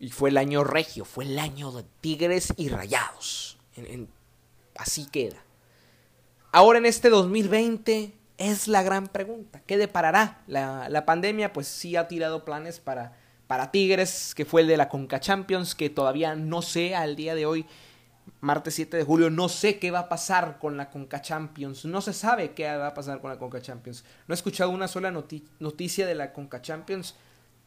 Y 0.00 0.10
fue 0.10 0.30
el 0.30 0.38
año 0.38 0.64
regio, 0.64 1.04
fue 1.04 1.24
el 1.24 1.38
año 1.38 1.70
de 1.70 1.84
Tigres 2.00 2.52
y 2.56 2.68
Rayados. 2.68 3.58
Así 4.76 5.06
queda. 5.06 5.42
Ahora 6.50 6.78
en 6.78 6.86
este 6.86 7.08
2020 7.08 8.14
es 8.38 8.68
la 8.68 8.82
gran 8.82 9.08
pregunta. 9.08 9.62
¿Qué 9.66 9.76
deparará? 9.76 10.42
La, 10.46 10.88
la 10.88 11.06
pandemia 11.06 11.52
pues 11.52 11.68
sí 11.68 11.96
ha 11.96 12.08
tirado 12.08 12.44
planes 12.44 12.80
para, 12.80 13.16
para 13.46 13.70
Tigres, 13.70 14.34
que 14.34 14.44
fue 14.44 14.62
el 14.62 14.66
de 14.66 14.76
la 14.76 14.88
Conca 14.88 15.20
Champions, 15.20 15.74
que 15.74 15.90
todavía 15.90 16.34
no 16.34 16.62
sé 16.62 16.94
al 16.94 17.16
día 17.16 17.34
de 17.34 17.46
hoy 17.46 17.66
martes 18.40 18.74
7 18.74 18.96
de 18.96 19.04
julio. 19.04 19.30
No 19.30 19.48
sé 19.48 19.78
qué 19.78 19.90
va 19.90 20.00
a 20.00 20.08
pasar 20.08 20.58
con 20.58 20.76
la 20.76 20.90
Conca 20.90 21.22
Champions. 21.22 21.84
No 21.84 22.00
se 22.00 22.12
sabe 22.12 22.52
qué 22.52 22.64
va 22.76 22.88
a 22.88 22.94
pasar 22.94 23.20
con 23.20 23.30
la 23.30 23.38
Conca 23.38 23.60
Champions. 23.60 24.04
No 24.26 24.34
he 24.34 24.36
escuchado 24.36 24.70
una 24.70 24.88
sola 24.88 25.10
noticia 25.10 26.06
de 26.06 26.14
la 26.14 26.32
Conca 26.32 26.60
Champions 26.60 27.14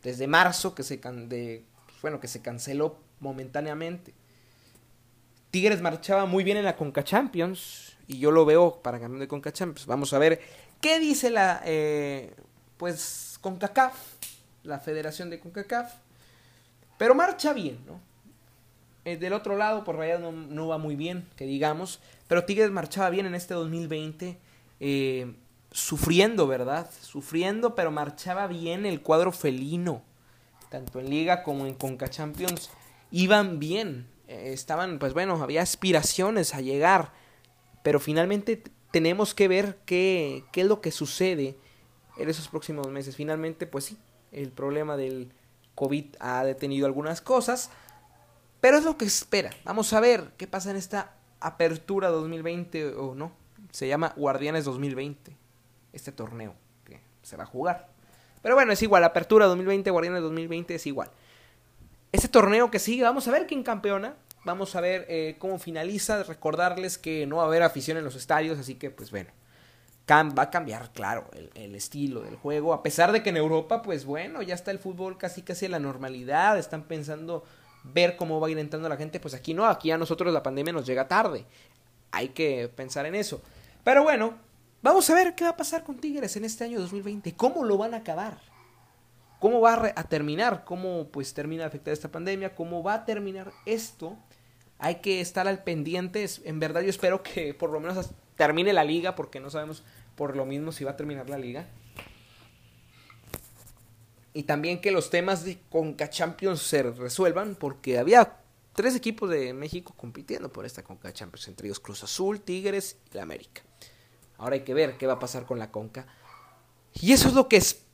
desde 0.04 0.28
marzo 0.28 0.76
que 0.76 0.84
se, 0.84 0.98
de, 0.98 1.66
bueno, 2.02 2.20
que 2.20 2.28
se 2.28 2.42
canceló 2.42 3.00
momentáneamente. 3.20 4.14
Tigres 5.56 5.82
marchaba 5.82 6.26
muy 6.26 6.44
bien 6.44 6.58
en 6.58 6.66
la 6.66 6.76
Conca 6.76 7.02
Champions 7.02 7.96
y 8.10 8.20
yo 8.20 8.30
lo 8.30 8.44
veo 8.44 8.82
para 8.82 9.00
campeón 9.00 9.22
de 9.22 9.30
Conca 9.30 9.54
Champions. 9.54 9.88
Vamos 9.88 10.12
a 10.12 10.20
ver 10.20 10.42
qué 10.82 11.00
dice 11.00 11.30
la 11.30 11.62
eh, 11.64 12.36
pues 12.76 13.38
CONCACAF, 13.40 13.94
la 14.64 14.80
Federación 14.80 15.30
de 15.30 15.40
CONCACAF. 15.40 15.94
Pero 16.98 17.16
marcha 17.16 17.54
bien, 17.54 17.80
¿no? 17.86 18.02
Eh, 19.06 19.16
del 19.16 19.32
otro 19.32 19.56
lado, 19.56 19.86
por 19.86 19.96
Rayados 19.96 20.34
no, 20.34 20.68
va 20.68 20.78
muy 20.78 20.98
bien, 20.98 21.26
que 21.38 21.46
digamos. 21.46 22.02
Pero 22.28 22.44
Tigres 22.44 22.72
marchaba 22.72 23.10
bien 23.10 23.26
en 23.26 23.34
este 23.34 23.54
2020. 23.54 24.38
Eh, 24.82 25.36
sufriendo, 25.72 26.48
¿verdad? 26.48 26.90
Sufriendo, 27.00 27.76
pero 27.76 27.92
marchaba 27.92 28.48
bien 28.48 28.86
el 28.86 29.02
cuadro 29.02 29.32
felino. 29.32 30.02
Tanto 30.70 31.00
en 31.00 31.10
Liga 31.10 31.44
como 31.44 31.66
en 31.66 31.76
Conca 31.76 32.10
Champions. 32.10 32.72
Iban 33.10 33.58
bien. 33.58 34.14
Eh, 34.28 34.52
estaban, 34.54 35.00
pues 35.00 35.14
bueno, 35.14 35.42
había 35.42 35.62
aspiraciones 35.62 36.54
a 36.54 36.62
llegar. 36.62 37.12
Pero 37.84 38.00
finalmente 38.00 38.64
tenemos 38.92 39.34
que 39.34 39.48
ver 39.48 39.78
qué, 39.86 40.44
qué 40.52 40.62
es 40.62 40.68
lo 40.68 40.82
que 40.82 40.92
sucede 40.92 41.58
en 42.18 42.30
esos 42.30 42.48
próximos 42.48 42.88
meses. 42.88 43.16
Finalmente, 43.16 43.68
pues 43.68 43.86
sí, 43.86 43.98
el 44.32 44.52
problema 44.52 44.98
del 44.98 45.32
COVID 45.76 46.16
ha 46.20 46.44
detenido 46.44 46.86
algunas 46.86 47.22
cosas, 47.22 47.70
pero 48.62 48.78
es 48.78 48.84
lo 48.84 48.98
que 48.98 49.06
espera. 49.06 49.52
Vamos 49.64 49.94
a 49.94 50.00
ver 50.00 50.32
qué 50.38 50.48
pasa 50.48 50.72
en 50.72 50.78
esta 50.78 51.14
apertura 51.40 52.10
2020 52.10 52.96
o 52.96 53.14
no. 53.14 53.32
Se 53.72 53.88
llama 53.88 54.14
Guardianes 54.16 54.66
2020, 54.66 55.36
este 55.94 56.12
torneo 56.12 56.56
que 56.86 57.00
se 57.22 57.38
va 57.38 57.44
a 57.44 57.48
jugar. 57.48 57.90
Pero 58.42 58.56
bueno, 58.56 58.72
es 58.72 58.82
igual, 58.82 59.04
apertura 59.04 59.46
2020, 59.48 59.90
Guardianes 59.92 60.22
2020 60.22 60.76
es 60.76 60.88
igual. 60.88 61.12
Este 62.16 62.30
torneo 62.30 62.72
que 62.72 62.80
sigue, 62.80 63.04
vamos 63.04 63.28
a 63.28 63.32
ver 63.32 63.46
quién 63.46 63.62
campeona. 63.62 64.16
Vamos 64.46 64.74
a 64.78 64.80
ver 64.80 65.06
eh, 65.10 65.36
cómo 65.38 65.60
finaliza. 65.60 66.24
Recordarles 66.24 66.98
que 66.98 67.28
no 67.28 67.36
va 67.36 67.44
a 67.44 67.46
haber 67.48 67.62
afición 67.62 67.98
en 67.98 68.06
los 68.06 68.16
estadios, 68.16 68.58
así 68.58 68.76
que 68.76 68.90
pues 68.90 69.12
bueno, 69.12 69.32
va 70.10 70.44
a 70.44 70.50
cambiar, 70.50 70.94
claro, 70.94 71.30
el, 71.56 71.76
estilo 71.76 72.22
del 72.22 72.38
juego. 72.38 72.74
A 72.74 72.84
pesar 72.84 73.12
de 73.12 73.22
que 73.22 73.32
en 73.32 73.36
Europa, 73.36 73.82
pues 73.82 74.06
bueno, 74.06 74.42
ya 74.42 74.56
está 74.56 74.72
el 74.72 74.80
fútbol 74.80 75.18
casi 75.18 75.42
casi 75.42 75.66
en 75.66 75.72
la 75.72 75.80
normalidad. 75.80 76.58
Están 76.58 76.84
pensando 76.84 77.44
ver 77.84 78.16
cómo 78.16 78.40
va 78.40 78.48
a 78.48 78.52
ir 78.52 78.60
entrando 78.60 78.88
la 78.88 78.96
gente. 78.96 79.20
Pues 79.20 79.34
aquí 79.34 79.54
no, 79.54 79.66
aquí 79.66 79.92
a 79.92 79.98
nosotros 79.98 80.32
la 80.32 80.42
pandemia 80.42 80.72
nos 80.72 80.86
llega 80.86 81.10
tarde. 81.10 81.44
Hay 82.12 82.30
que 82.30 82.72
pensar 82.74 83.06
en 83.08 83.16
eso. 83.16 83.42
Pero 83.84 84.04
bueno, 84.04 84.36
vamos 84.82 85.10
a 85.10 85.16
ver 85.16 85.36
qué 85.36 85.44
va 85.44 85.50
a 85.50 85.58
pasar 85.58 85.84
con 85.84 85.98
Tigres 85.98 86.38
en 86.38 86.46
este 86.46 86.64
año 86.64 86.80
2020. 86.80 87.36
¿Cómo 87.36 87.66
lo 87.66 87.78
van 87.78 87.94
a 87.94 87.98
acabar? 87.98 88.55
¿Cómo 89.46 89.62
va 89.62 89.94
a, 89.96 90.04
terminar? 90.06 90.64
¿Cómo 90.66 91.10
pues 91.10 91.36
termina 91.36 91.68
afectar 91.68 91.94
esta 91.94 92.12
pandemia? 92.12 92.56
¿Cómo 92.56 92.82
va 92.82 92.96
a 92.96 93.06
terminar 93.06 93.54
esto? 93.68 94.18
Hay 94.80 94.96
que 95.02 95.22
estar 95.22 95.48
al 95.48 95.64
pendiente. 95.64 96.26
En 96.46 96.60
verdad 96.60 96.82
yo 96.82 96.90
espero 96.90 97.22
que 97.22 97.54
por 97.54 97.70
lo 97.70 97.80
menos 97.80 98.10
termine 98.36 98.74
la 98.74 98.84
liga, 98.84 99.14
porque 99.14 99.40
no 99.40 99.52
sabemos 99.52 99.84
por 100.16 100.36
lo 100.36 100.46
mismo 100.46 100.72
si 100.72 100.84
va 100.84 100.94
a 100.94 100.96
terminar 100.96 101.30
la 101.30 101.38
liga. 101.38 101.68
Y 104.34 104.42
también 104.42 104.82
que 104.82 104.90
los 104.90 105.12
temas 105.12 105.46
de 105.46 105.60
Conca 105.70 106.10
Champions 106.10 106.64
se 106.64 106.82
resuelvan, 106.82 107.54
porque 107.54 108.00
había 108.00 108.38
tres 108.74 108.96
equipos 108.96 109.30
de 109.30 109.54
México 109.54 109.94
compitiendo 109.96 110.52
por 110.52 110.66
esta 110.66 110.82
Conca 110.82 111.14
Champions, 111.14 111.50
entre 111.50 111.68
ellos 111.68 111.80
Cruz 111.80 112.04
Azul, 112.04 112.42
Tigres 112.42 112.98
y 113.12 113.16
la 113.16 113.22
América. 113.22 113.62
Ahora 114.40 114.56
hay 114.56 114.62
que 114.62 114.74
ver 114.74 114.98
qué 114.98 115.06
va 115.06 115.14
a 115.14 115.20
pasar 115.20 115.46
con 115.46 115.60
la 115.60 115.70
Conca. 115.70 116.08
Y 117.00 117.12
eso 117.12 117.28
es 117.28 117.36
lo 117.36 117.48
que 117.48 117.58
es, 117.58 117.85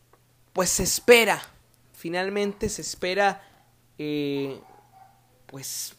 pues 0.53 0.69
se 0.69 0.83
espera. 0.83 1.41
Finalmente 1.93 2.69
se 2.69 2.81
espera, 2.81 3.41
eh, 3.97 4.59
pues, 5.45 5.95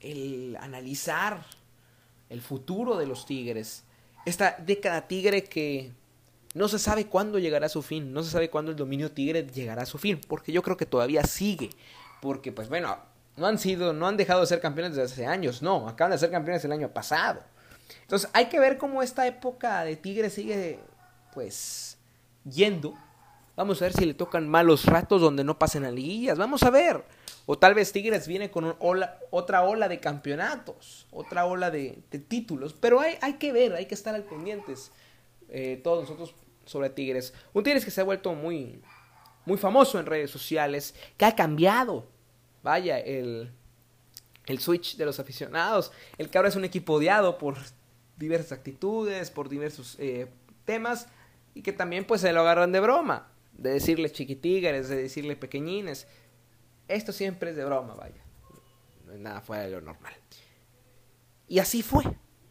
el 0.00 0.56
analizar 0.60 1.44
el 2.28 2.40
futuro 2.40 2.96
de 2.96 3.06
los 3.06 3.26
Tigres. 3.26 3.84
Esta 4.24 4.56
década 4.58 5.08
tigre 5.08 5.44
que 5.44 5.92
no 6.54 6.68
se 6.68 6.78
sabe 6.78 7.06
cuándo 7.06 7.38
llegará 7.38 7.66
a 7.66 7.70
su 7.70 7.82
fin, 7.82 8.12
no 8.12 8.22
se 8.22 8.30
sabe 8.30 8.50
cuándo 8.50 8.70
el 8.70 8.76
dominio 8.76 9.12
tigre 9.12 9.46
llegará 9.46 9.82
a 9.82 9.86
su 9.86 9.98
fin, 9.98 10.20
porque 10.28 10.52
yo 10.52 10.62
creo 10.62 10.76
que 10.76 10.86
todavía 10.86 11.22
sigue, 11.24 11.70
porque 12.20 12.52
pues 12.52 12.68
bueno, 12.68 12.98
no 13.36 13.46
han 13.46 13.58
sido, 13.58 13.92
no 13.92 14.06
han 14.06 14.16
dejado 14.16 14.40
de 14.40 14.46
ser 14.46 14.60
campeones 14.60 14.94
desde 14.94 15.12
hace 15.12 15.26
años, 15.26 15.62
no, 15.62 15.88
acaban 15.88 16.12
de 16.12 16.18
ser 16.18 16.30
campeones 16.30 16.64
el 16.64 16.72
año 16.72 16.92
pasado. 16.92 17.42
Entonces 18.02 18.28
hay 18.32 18.46
que 18.46 18.60
ver 18.60 18.78
cómo 18.78 19.02
esta 19.02 19.26
época 19.26 19.84
de 19.84 19.96
tigre 19.96 20.30
sigue 20.30 20.80
pues 21.32 21.96
yendo. 22.44 22.94
Vamos 23.60 23.82
a 23.82 23.84
ver 23.84 23.92
si 23.92 24.06
le 24.06 24.14
tocan 24.14 24.48
malos 24.48 24.86
ratos 24.86 25.20
donde 25.20 25.44
no 25.44 25.58
pasen 25.58 25.84
a 25.84 25.90
liguillas. 25.90 26.38
Vamos 26.38 26.62
a 26.62 26.70
ver. 26.70 27.04
O 27.44 27.58
tal 27.58 27.74
vez 27.74 27.92
Tigres 27.92 28.26
viene 28.26 28.50
con 28.50 28.74
otra 28.78 29.62
ola 29.64 29.86
de 29.86 30.00
campeonatos, 30.00 31.06
otra 31.10 31.44
ola 31.44 31.70
de, 31.70 32.02
títulos. 32.26 32.72
Pero 32.72 33.00
hay, 33.00 33.18
hay, 33.20 33.34
que 33.34 33.52
ver, 33.52 33.74
hay 33.74 33.84
que 33.84 33.94
estar 33.94 34.14
al 34.14 34.22
pendientes 34.22 34.92
eh, 35.50 35.78
todos 35.84 36.08
nosotros 36.08 36.34
sobre 36.64 36.88
Tigres. 36.88 37.34
Un 37.52 37.62
Tigres 37.62 37.84
que 37.84 37.90
se 37.90 38.00
ha 38.00 38.04
vuelto 38.04 38.34
muy, 38.34 38.80
muy 39.44 39.58
famoso 39.58 40.00
en 40.00 40.06
redes 40.06 40.30
sociales, 40.30 40.94
que 41.18 41.26
ha 41.26 41.36
cambiado, 41.36 42.08
vaya, 42.62 42.98
el, 42.98 43.52
el 44.46 44.58
switch 44.58 44.96
de 44.96 45.04
los 45.04 45.20
aficionados. 45.20 45.92
El 46.16 46.30
que 46.30 46.38
ahora 46.38 46.48
es 46.48 46.56
un 46.56 46.64
equipo 46.64 46.94
odiado 46.94 47.36
por 47.36 47.58
diversas 48.16 48.52
actitudes, 48.52 49.30
por 49.30 49.50
diversos 49.50 49.96
eh, 49.98 50.28
temas, 50.64 51.08
y 51.52 51.60
que 51.60 51.74
también 51.74 52.06
pues 52.06 52.22
se 52.22 52.32
lo 52.32 52.40
agarran 52.40 52.72
de 52.72 52.80
broma, 52.80 53.29
de 53.60 53.70
decirle 53.74 54.10
chiquitigres, 54.10 54.88
de 54.88 54.96
decirle 54.96 55.36
pequeñines. 55.36 56.06
Esto 56.88 57.12
siempre 57.12 57.50
es 57.50 57.56
de 57.56 57.64
broma, 57.64 57.94
vaya. 57.94 58.24
No 59.06 59.12
es 59.12 59.20
nada 59.20 59.42
fuera 59.42 59.64
de 59.64 59.70
lo 59.70 59.80
normal. 59.82 60.14
Y 61.46 61.58
así 61.58 61.82
fue 61.82 62.04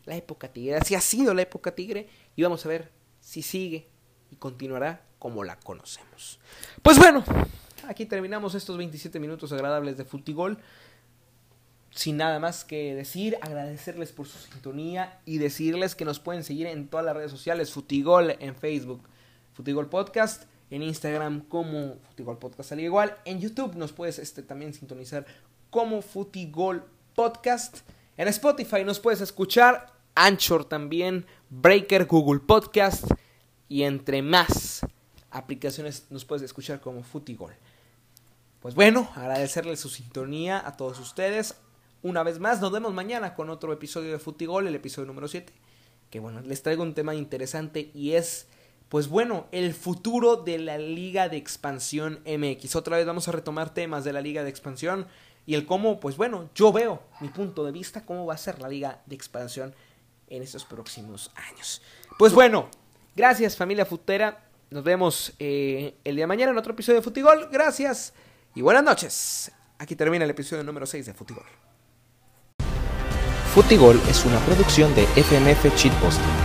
la 0.06 0.15
época 0.15 0.54
tigre. 0.54 0.76
Así 0.76 0.93
ha 0.93 1.02
sido 1.02 1.34
la 1.34 1.41
época 1.41 1.74
tigre. 1.74 2.08
Y 2.36 2.43
vamos 2.43 2.63
a 2.65 2.69
ver 2.69 2.91
si 3.19 3.41
sigue 3.41 3.88
y 4.30 4.36
continuará 4.36 5.04
como 5.17 5.43
la 5.43 5.60
conocemos. 5.60 6.39
Pues 6.84 7.00
bueno, 7.00 7.24
aquí 7.88 8.06
terminamos 8.06 8.54
estos 8.54 8.78
27 8.78 9.19
minutos 9.19 9.52
agradables 9.52 9.98
de 9.98 10.06
Futigol. 10.06 10.60
Sin 11.89 12.17
nada 12.17 12.38
más 12.39 12.63
que 12.63 12.93
decir, 12.93 13.36
agradecerles 13.41 14.12
por 14.12 14.28
su 14.28 14.38
sintonía 14.38 15.19
y 15.26 15.39
decirles 15.39 15.95
que 15.95 16.06
nos 16.06 16.19
pueden 16.19 16.43
seguir 16.43 16.67
en 16.67 16.88
todas 16.88 17.04
las 17.04 17.15
redes 17.15 17.32
sociales, 17.32 17.74
Futigol 17.74 18.36
en 18.39 18.56
Facebook, 18.56 19.02
Futigol 19.54 19.89
Podcast 19.89 20.43
en 20.69 20.84
Instagram 20.84 21.41
como 21.41 21.97
Futigol 22.08 22.38
Podcast 22.38 22.71
al 22.71 22.79
igual. 22.79 23.15
En 23.25 23.39
YouTube 23.39 23.75
nos 23.75 23.91
puedes 23.91 24.19
este, 24.19 24.43
también 24.43 24.73
sintonizar 24.73 25.25
como 25.69 26.01
Futigol 26.01 26.86
Podcast. 27.15 27.79
En 28.17 28.27
Spotify 28.27 28.84
nos 28.84 28.99
puedes 28.99 29.21
escuchar, 29.21 29.93
Anchor 30.15 30.65
también, 30.65 31.25
Breaker, 31.49 32.05
Google 32.05 32.41
Podcast 32.41 33.05
y 33.67 33.84
entre 33.84 34.21
más 34.21 34.82
aplicaciones 35.32 36.08
nos 36.10 36.25
puedes 36.25 36.43
escuchar 36.43 36.82
como 36.82 37.03
Futigol. 37.03 37.53
Pues 38.60 38.75
bueno, 38.75 39.10
agradecerles 39.15 39.79
su 39.79 39.89
sintonía 39.89 40.62
a 40.65 40.75
todos 40.75 40.99
ustedes. 40.99 41.55
Una 42.01 42.23
vez 42.23 42.39
más, 42.39 42.60
nos 42.62 42.71
vemos 42.71 42.93
mañana 42.93 43.36
con 43.36 43.49
otro 43.49 43.71
episodio 43.71 44.12
de 44.12 44.19
Futigol, 44.19 44.67
el 44.67 44.75
episodio 44.75 45.05
número 45.05 45.27
7. 45.27 45.53
Que 46.10 46.19
bueno, 46.19 46.41
les 46.41 46.62
traigo 46.62 46.84
un 46.84 46.93
tema 46.93 47.15
interesante 47.15 47.91
y 47.93 48.13
es 48.13 48.47
pues 48.89 49.08
bueno, 49.08 49.47
el 49.52 49.73
futuro 49.75 50.36
de 50.36 50.58
la 50.58 50.80
Liga 50.80 51.30
de 51.30 51.38
Expansión 51.38 52.21
MX. 52.25 52.75
Otra 52.75 52.97
vez 52.97 53.06
vamos 53.06 53.28
a 53.28 53.32
retomar 53.32 53.71
temas 53.73 54.04
de 54.04 54.13
la 54.13 54.21
Liga 54.21 54.43
de 54.43 54.49
Expansión 54.49 55.08
y 55.45 55.54
el 55.54 55.67
cómo, 55.67 55.99
pues 55.99 56.17
bueno, 56.17 56.49
yo 56.56 56.73
veo 56.73 57.04
mi 57.21 57.30
punto 57.30 57.63
de 57.63 57.71
vista, 57.71 58.04
cómo 58.04 58.25
va 58.25 58.34
a 58.34 58.38
ser 58.38 58.60
la 58.60 58.67
Liga 58.67 59.02
de 59.06 59.15
Expansión 59.15 59.75
en 60.28 60.41
estos 60.41 60.65
próximos 60.65 61.32
años. 61.36 61.84
Pues 62.17 62.34
bueno, 62.34 62.69
gracias 63.15 63.56
familia 63.56 63.86
futera. 63.86 64.45
Nos 64.71 64.84
vemos 64.84 65.34
eh, 65.39 65.95
el 66.04 66.15
día 66.15 66.23
de 66.23 66.28
mañana 66.28 66.52
en 66.52 66.58
otro 66.58 66.73
episodio 66.73 66.99
de 66.99 67.04
Futigol. 67.04 67.47
Gracias 67.52 68.13
y 68.56 68.62
buenas 68.62 68.84
noches. 68.84 69.52
Aquí 69.78 69.95
termina 69.95 70.25
el 70.25 70.32
episodio 70.32 70.63
número 70.63 70.86
6 70.86 71.06
de 71.06 71.13
Futigol. 71.13 71.45
Futigol 73.54 73.99
es 74.10 74.25
una 74.25 74.39
producción 74.45 74.93
de 74.95 75.04
FMF 75.15 75.75
Cheat 75.75 75.93
Posting. 76.02 76.38